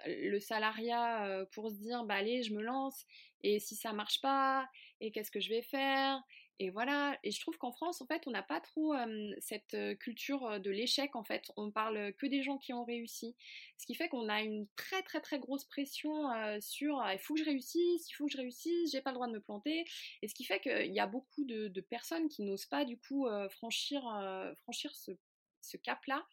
le 0.08 0.40
salariat 0.40 1.46
pour 1.52 1.70
se 1.70 1.76
dire 1.76 2.04
bah 2.06 2.16
allez, 2.16 2.44
je 2.44 2.54
me 2.54 2.62
lance 2.62 3.06
et 3.44 3.60
si 3.60 3.76
ça 3.76 3.94
marche 3.94 4.22
pas 4.22 4.68
et 5.02 5.12
qu'est-ce 5.12 5.32
que 5.32 5.40
je 5.40 5.50
vais 5.50 5.62
faire? 5.62 6.22
Et 6.58 6.70
voilà, 6.70 7.18
et 7.24 7.32
je 7.32 7.40
trouve 7.42 7.58
qu'en 7.58 7.74
France, 7.74 8.02
en 8.02 8.06
fait, 8.06 8.24
on 8.28 8.32
n'a 8.32 8.42
pas 8.42 8.62
trop 8.62 8.94
cette 9.40 9.76
culture 10.00 10.60
de 10.62 10.72
l'échec, 10.72 11.16
en 11.16 11.24
fait. 11.24 11.52
On 11.58 11.70
parle 11.70 12.14
que 12.14 12.26
des 12.28 12.44
gens 12.44 12.58
qui 12.58 12.72
ont 12.72 12.86
réussi. 12.86 13.36
Ce 13.78 13.86
qui 13.86 13.94
fait 13.94 14.08
qu'on 14.08 14.30
a 14.30 14.42
une 14.42 14.66
très, 14.78 15.04
très, 15.04 15.20
très 15.20 15.38
grosse 15.38 15.66
pression 15.66 16.30
sur 16.62 17.04
il 17.12 17.20
faut 17.20 17.34
que 17.34 17.42
je 17.42 17.46
réussisse, 17.46 18.10
il 18.10 18.14
faut 18.14 18.26
que 18.26 18.32
je 18.32 18.38
réussisse, 18.38 18.92
j'ai 18.92 19.02
pas 19.02 19.12
le 19.12 19.16
droit 19.16 19.28
de 19.28 19.34
me 19.34 19.42
planter. 19.42 19.84
Et 20.22 20.30
ce 20.30 20.34
qui 20.34 20.46
fait 20.46 20.62
qu'il 20.62 20.94
y 20.94 21.00
a 21.00 21.08
beaucoup 21.08 21.44
de, 21.44 21.82
personnes 21.82 22.30
qui 22.30 22.44
n'osent 22.44 22.68
pas, 22.68 22.86
du 22.86 22.98
coup, 22.98 23.28
franchir, 23.50 24.02
franchir 24.62 24.96
ce, 24.96 25.78
cap-là. 25.84 26.26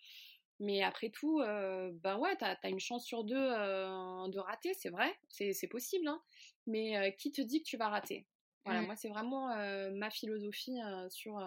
Mais 0.61 0.83
après 0.85 1.11
tout, 1.11 1.39
ben 1.41 2.17
ouais, 2.19 2.37
t'as 2.37 2.57
as 2.63 2.69
une 2.69 2.79
chance 2.79 3.05
sur 3.05 3.25
deux 3.25 3.35
de 3.35 4.39
rater, 4.39 4.73
c'est 4.75 4.91
vrai, 4.91 5.13
c'est 5.29 5.69
possible. 5.69 6.07
Hein. 6.07 6.23
Mais 6.69 7.17
qui 7.19 7.33
te 7.33 7.43
dit 7.43 7.61
que 7.61 7.69
tu 7.69 7.77
vas 7.77 7.89
rater? 7.89 8.25
Voilà, 8.65 8.83
mmh. 8.83 8.87
moi 8.87 8.97
c'est 8.97 9.09
vraiment 9.09 9.49
ma 9.93 10.11
philosophie 10.11 10.79
sur 11.09 11.39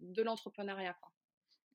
de 0.00 0.22
l'entrepreneuriat. 0.22 0.96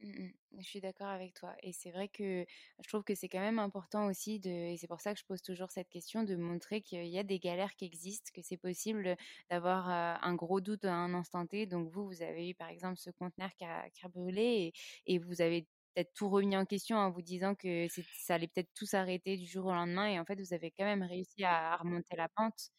Mmh 0.02 0.30
je 0.58 0.64
suis 0.64 0.82
d'accord 0.82 1.08
avec 1.08 1.34
toi. 1.34 1.56
Et 1.62 1.72
c'est 1.72 1.92
vrai 1.92 2.08
que 2.08 2.46
je 2.84 2.88
trouve 2.88 3.04
que 3.04 3.16
c'est 3.16 3.30
quand 3.30 3.40
même 3.40 3.60
important 3.60 4.08
aussi 4.08 4.40
de, 4.40 4.50
et 4.50 4.78
c'est 4.78 4.88
pour 4.88 5.02
ça 5.02 5.14
que 5.14 5.20
je 5.20 5.26
pose 5.26 5.42
toujours 5.42 5.72
cette 5.72 5.90
question, 5.90 6.24
de 6.24 6.36
montrer 6.36 6.82
qu'il 6.82 7.08
y 7.08 7.20
a 7.20 7.24
des 7.24 7.40
galères 7.40 7.76
qui 7.76 7.86
existent, 7.86 8.32
que 8.34 8.42
c'est 8.42 8.58
possible 8.58 9.16
d'avoir 9.50 9.90
un 9.90 10.36
gros 10.36 10.60
doute 10.60 10.86
à 10.86 10.94
un 10.94 11.14
instant 11.14 11.46
T. 11.46 11.66
Donc 11.66 11.90
vous, 11.90 12.06
vous 12.06 12.22
avez 12.22 12.50
eu 12.50 12.56
par 12.56 12.70
exemple 12.70 12.98
ce 12.98 13.10
conteneur 13.12 13.52
qui 13.56 13.66
a, 13.66 14.10
brûlé 14.10 14.74
et, 15.06 15.14
et 15.14 15.20
vous 15.20 15.42
avez 15.42 15.68
peut-être 15.94 16.14
tout 16.14 16.30
remis 16.30 16.58
en 16.58 16.66
question 16.66 16.98
en 16.98 17.10
vous 17.10 17.22
disant 17.22 17.56
que 17.56 17.88
ça 18.18 18.36
allait 18.36 18.48
peut-être 18.48 18.74
tout 18.74 18.86
s'arrêter 18.86 19.38
du 19.38 19.46
jour 19.46 19.68
au 19.68 19.74
lendemain. 19.74 20.08
Et 20.08 20.20
en 20.20 20.26
fait, 20.26 20.40
vous 20.40 20.54
avez 20.54 20.72
quand 20.72 20.86
même 20.86 21.04
réussi 21.04 21.44
à, 21.44 21.76
remonter 21.78 22.16
la 22.16 22.30
pente. 22.30 22.72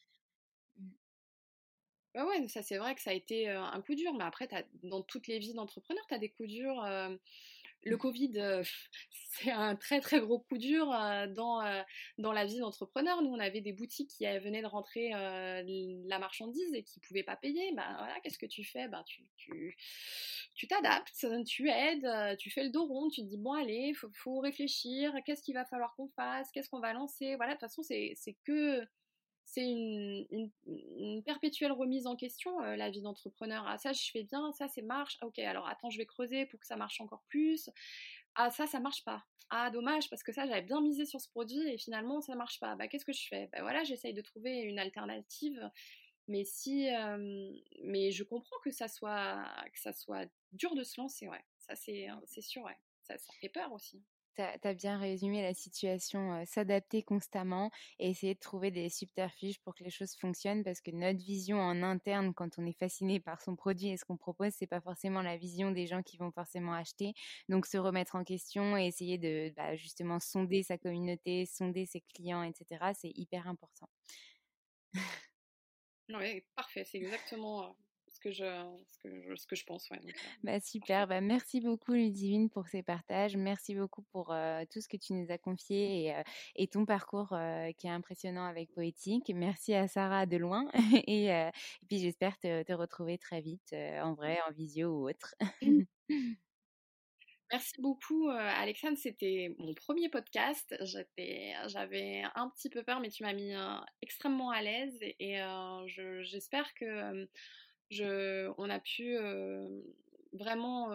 Mmh. 2.14 2.18
Bah 2.18 2.26
ouais, 2.26 2.48
ça 2.48 2.62
c'est 2.62 2.78
vrai 2.78 2.94
que 2.94 3.02
ça 3.02 3.11
a 3.11 3.14
été 3.14 3.48
un 3.48 3.80
coup 3.82 3.94
dur, 3.94 4.12
mais 4.14 4.24
après, 4.24 4.48
dans 4.82 5.02
toutes 5.02 5.26
les 5.26 5.38
vies 5.38 5.54
d'entrepreneurs, 5.54 6.06
tu 6.08 6.14
as 6.14 6.18
des 6.18 6.30
coups 6.30 6.48
durs. 6.48 6.82
le 7.84 7.96
Covid, 7.96 8.62
c'est 9.32 9.50
un 9.50 9.76
très 9.76 10.00
très 10.00 10.20
gros 10.20 10.40
coup 10.40 10.58
dur 10.58 10.86
dans, 10.86 11.84
dans 12.18 12.32
la 12.32 12.44
vie 12.44 12.58
d'entrepreneur. 12.58 13.22
Nous, 13.22 13.30
on 13.30 13.38
avait 13.38 13.61
des 13.61 13.72
boutiques 13.72 14.11
qui 14.11 14.24
venaient 14.24 14.62
de 14.62 14.66
rentrer 14.66 15.11
la 15.11 16.18
marchandise 16.18 16.74
et 16.74 16.82
qui 16.82 16.98
ne 17.00 17.06
pouvaient 17.06 17.22
pas 17.22 17.36
payer. 17.36 17.72
Ben 17.74 17.94
voilà, 17.98 18.18
qu'est-ce 18.22 18.38
que 18.38 18.46
tu 18.46 18.64
fais? 18.64 18.88
Ben, 18.88 19.04
tu, 19.36 19.76
tu, 20.56 20.66
t'adaptes, 20.66 21.26
tu 21.46 21.68
aides, 21.70 22.36
tu 22.38 22.50
fais 22.50 22.64
le 22.64 22.70
dos 22.70 22.86
rond, 22.86 23.08
tu 23.08 23.22
te 23.22 23.26
dis 23.26 23.38
bon 23.38 23.52
allez, 23.52 23.90
il 23.90 23.94
faut, 23.94 24.11
faut, 24.14 24.40
réfléchir, 24.40 25.14
qu'est-ce 25.24 25.42
qu'il 25.42 25.54
va 25.54 25.64
falloir 25.64 25.94
qu'on 25.94 26.08
fasse, 26.08 26.50
qu'est-ce 26.52 26.68
qu'on 26.68 26.80
va 26.80 26.92
lancer? 26.92 27.36
Voilà, 27.36 27.52
de 27.54 27.58
toute 27.58 27.68
façon, 27.68 27.82
c'est 27.82 28.36
que 28.44 28.84
c'est 29.53 29.68
une, 29.68 31.22
perpétuelle 31.24 31.72
remise 31.72 32.07
en 32.07 32.16
question, 32.16 32.62
euh, 32.62 32.76
la 32.76 32.90
vie 32.90 33.01
d'entrepreneur. 33.03 33.64
Ah, 33.66 33.78
ça, 33.78 33.92
je 33.92 34.11
fais 34.11 34.22
bien, 34.22 34.53
ça, 34.53 34.68
c'est 34.68 34.82
marche. 34.82 35.18
ok, 35.22 35.38
alors 35.40 35.66
attends, 35.68 35.90
je 35.90 35.98
vais 35.98 36.07
creuser 36.07 36.46
pour 36.46 36.61
que 36.61 36.66
ça 36.66 36.76
marche 36.76 37.01
encore 37.01 37.24
plus. 37.28 37.68
Ah, 38.36 38.51
ça, 38.51 38.66
ça 38.66 38.78
marche 38.80 39.05
pas. 39.05 39.24
Ah, 39.51 39.70
dommage, 39.70 40.09
parce 40.09 40.22
que 40.22 40.32
ça, 40.32 40.46
j'avais 40.46 40.62
bien 40.62 40.80
misé 40.80 41.05
sur 41.05 41.20
ce 41.20 41.28
produit 41.28 41.68
et 41.68 41.78
finalement, 41.78 42.20
ça 42.20 42.36
marche 42.36 42.61
pas. 42.61 42.76
Bah, 42.76 42.86
qu'est-ce 42.86 43.05
que 43.05 43.12
je 43.12 43.26
fais? 43.26 43.48
Bah 43.53 43.62
voilà, 43.62 43.82
j'essaye 43.82 44.14
de 44.14 44.22
trouver 44.22 44.61
une 44.61 44.78
alternative. 44.78 45.70
Mais 46.28 46.44
si, 46.44 46.88
euh, 46.94 47.51
mais 47.82 48.12
je 48.12 48.22
comprends 48.22 48.57
que 48.62 48.70
ça 48.70 48.86
soit, 48.86 49.44
que 49.72 49.80
ça 49.80 49.92
soit 49.92 50.30
dur 50.53 50.76
de 50.76 50.84
se 50.84 51.01
lancer, 51.01 51.28
ouais. 51.28 51.44
Ça, 51.59 51.74
c'est, 51.74 52.07
c'est 52.26 52.42
sûr, 52.42 52.62
ouais. 52.62 52.76
Ça 53.03 53.16
fait 53.40 53.48
peur 53.48 53.72
aussi 53.72 54.01
tu 54.36 54.42
as, 54.42 54.74
bien 54.74 54.98
résumé 54.98 55.42
la 55.42 55.54
situation, 55.54 56.44
s'adapter 56.46 57.02
constamment 57.02 57.70
et 57.98 58.10
essayer 58.10 58.34
de 58.34 58.38
trouver 58.38 58.70
des 58.70 58.88
subterfuges 58.88 59.58
pour 59.60 59.74
que 59.74 59.84
les 59.84 59.90
choses 59.90 60.14
fonctionnent 60.14 60.64
parce 60.64 60.80
que 60.80 60.90
notre 60.90 61.18
vision 61.18 61.58
en 61.58 61.82
interne, 61.82 62.34
quand 62.34 62.58
on 62.58 62.66
est 62.66 62.78
fasciné 62.78 63.20
par 63.20 63.42
son 63.42 63.56
produit 63.56 63.88
et 63.88 63.96
ce 63.96 64.04
qu'on 64.04 64.16
propose, 64.16 64.52
c'est 64.52 64.66
pas 64.66 64.80
forcément 64.80 65.22
la 65.22 65.36
vision 65.36 65.70
des 65.70 65.86
gens 65.86 66.02
qui 66.02 66.16
vont 66.16 66.30
forcément 66.32 66.74
acheter. 66.74 67.14
Donc 67.48 67.66
se 67.66 67.78
remettre 67.78 68.16
en 68.16 68.24
question 68.24 68.76
et 68.76 68.86
essayer 68.86 69.18
de 69.18 69.52
bah, 69.56 69.76
justement 69.76 70.20
sonder 70.20 70.62
sa 70.62 70.78
communauté, 70.78 71.46
sonder 71.46 71.86
ses 71.86 72.02
clients, 72.14 72.42
etc., 72.42 72.92
c'est 72.94 73.12
hyper 73.14 73.46
important. 73.48 73.88
oui, 76.08 76.42
parfait, 76.54 76.84
c'est 76.84 76.98
exactement 76.98 77.76
ce 78.20 78.28
que 78.28 78.32
je, 78.32 78.44
ce 78.90 78.98
que 78.98 79.22
je, 79.22 79.34
ce 79.36 79.46
que 79.46 79.56
je 79.56 79.64
pense. 79.64 79.88
Ouais, 79.90 79.98
euh, 80.04 80.10
bah, 80.42 80.60
super, 80.60 81.06
bah, 81.06 81.20
merci 81.20 81.60
beaucoup 81.60 81.92
Ludivine 81.92 82.50
pour 82.50 82.68
ces 82.68 82.82
partages, 82.82 83.36
merci 83.36 83.74
beaucoup 83.74 84.02
pour 84.12 84.32
euh, 84.32 84.64
tout 84.70 84.80
ce 84.80 84.88
que 84.88 84.96
tu 84.96 85.14
nous 85.14 85.30
as 85.30 85.38
confié 85.38 86.04
et, 86.04 86.14
euh, 86.14 86.22
et 86.56 86.68
ton 86.68 86.84
parcours 86.84 87.28
qui 87.78 87.86
est 87.86 87.90
impressionnant 87.90 88.44
avec 88.44 88.72
Poétique. 88.72 89.30
Merci 89.34 89.74
à 89.74 89.88
Sarah 89.88 90.26
de 90.26 90.36
loin 90.36 90.68
et, 91.06 91.26
et 91.26 91.50
puis 91.88 91.98
j'espère 91.98 92.38
te, 92.38 92.62
te, 92.62 92.72
retrouver 92.72 93.18
très 93.18 93.40
vite 93.40 93.72
en 93.72 94.14
vrai, 94.14 94.38
en 94.48 94.52
visio 94.52 94.88
ou 94.90 95.08
autre. 95.08 95.34
Merci 97.52 97.80
beaucoup, 97.80 98.28
Alexandre. 98.28 98.96
C'était 98.96 99.52
mon 99.58 99.74
premier 99.74 100.08
podcast. 100.08 100.74
J'avais 100.82 102.22
un 102.36 102.48
petit 102.50 102.70
peu 102.70 102.84
peur, 102.84 103.00
mais 103.00 103.10
tu 103.10 103.24
m'as 103.24 103.32
mis 103.32 103.52
extrêmement 104.02 104.50
à 104.50 104.62
l'aise 104.62 104.98
et, 105.02 105.40
j'espère 106.22 106.72
que 106.74 107.26
je, 107.91 108.51
on 108.59 108.70
a 108.70 108.78
pu 108.78 109.16
vraiment 110.32 110.91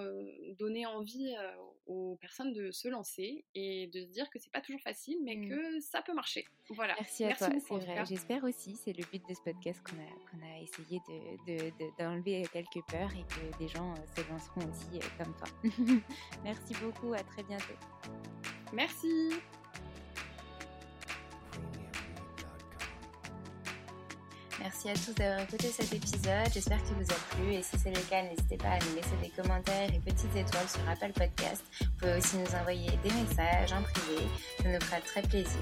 donner 0.58 0.86
envie 0.86 1.36
aux 1.88 2.18
personnes 2.20 2.54
de 2.54 2.72
se 2.72 2.88
lancer 2.88 3.46
et 3.54 3.88
de 3.88 4.02
se 4.02 4.08
dire 4.08 4.30
que 4.30 4.40
c'est 4.40 4.52
pas 4.52 4.62
toujours 4.62 4.82
facile, 4.82 5.18
mais 5.24 5.36
mmh. 5.36 5.50
que 5.50 5.80
ça 5.82 6.02
peut 6.02 6.14
marcher. 6.14 6.46
Voilà. 6.70 6.96
Merci 7.00 7.26
à 7.26 7.36
toi, 7.36 7.50
c'est 7.60 7.74
vrai. 7.76 8.06
J'espère 8.06 8.44
aussi, 8.44 8.76
c'est 8.76 8.94
le 8.94 9.04
but 9.12 9.22
de 9.28 9.34
ce 9.34 9.42
podcast 9.42 9.82
qu'on 9.84 9.98
a, 9.98 10.54
a 10.54 10.60
essayé 10.62 11.00
d'enlever 12.00 12.44
de, 12.44 12.48
quelques 12.48 12.86
peurs 12.88 13.12
et 13.14 13.24
que 13.24 13.58
des 13.60 13.68
gens 13.68 13.94
se 14.16 14.28
lanceront 14.30 14.62
aussi 14.62 15.00
comme 15.18 15.36
toi. 15.36 15.48
Merci 16.44 16.74
beaucoup, 16.82 17.14
à 17.14 17.24
très 17.24 17.44
bientôt. 17.44 17.76
Merci. 18.74 19.30
Merci 24.66 24.90
à 24.90 24.94
tous 24.94 25.14
d'avoir 25.14 25.42
écouté 25.42 25.68
cet 25.68 25.94
épisode. 25.94 26.52
J'espère 26.52 26.84
qu'il 26.84 26.96
vous 26.96 27.12
a 27.12 27.36
plu 27.36 27.54
et 27.54 27.62
si 27.62 27.78
c'est 27.78 27.92
le 27.92 28.02
cas, 28.10 28.24
n'hésitez 28.24 28.58
pas 28.58 28.70
à 28.70 28.80
nous 28.80 28.96
laisser 28.96 29.16
des 29.22 29.30
commentaires 29.30 29.90
et 29.94 30.00
petites 30.00 30.36
étoiles 30.36 30.68
sur 30.68 30.90
Apple 30.90 31.14
Podcast. 31.14 31.64
Vous 31.82 31.88
pouvez 32.00 32.18
aussi 32.18 32.38
nous 32.38 32.56
envoyer 32.60 32.90
des 33.04 33.12
messages 33.12 33.74
en 33.74 33.84
privé. 33.84 34.24
Ça 34.64 34.70
nous 34.70 34.82
fera 34.82 35.02
très 35.02 35.22
plaisir. 35.22 35.62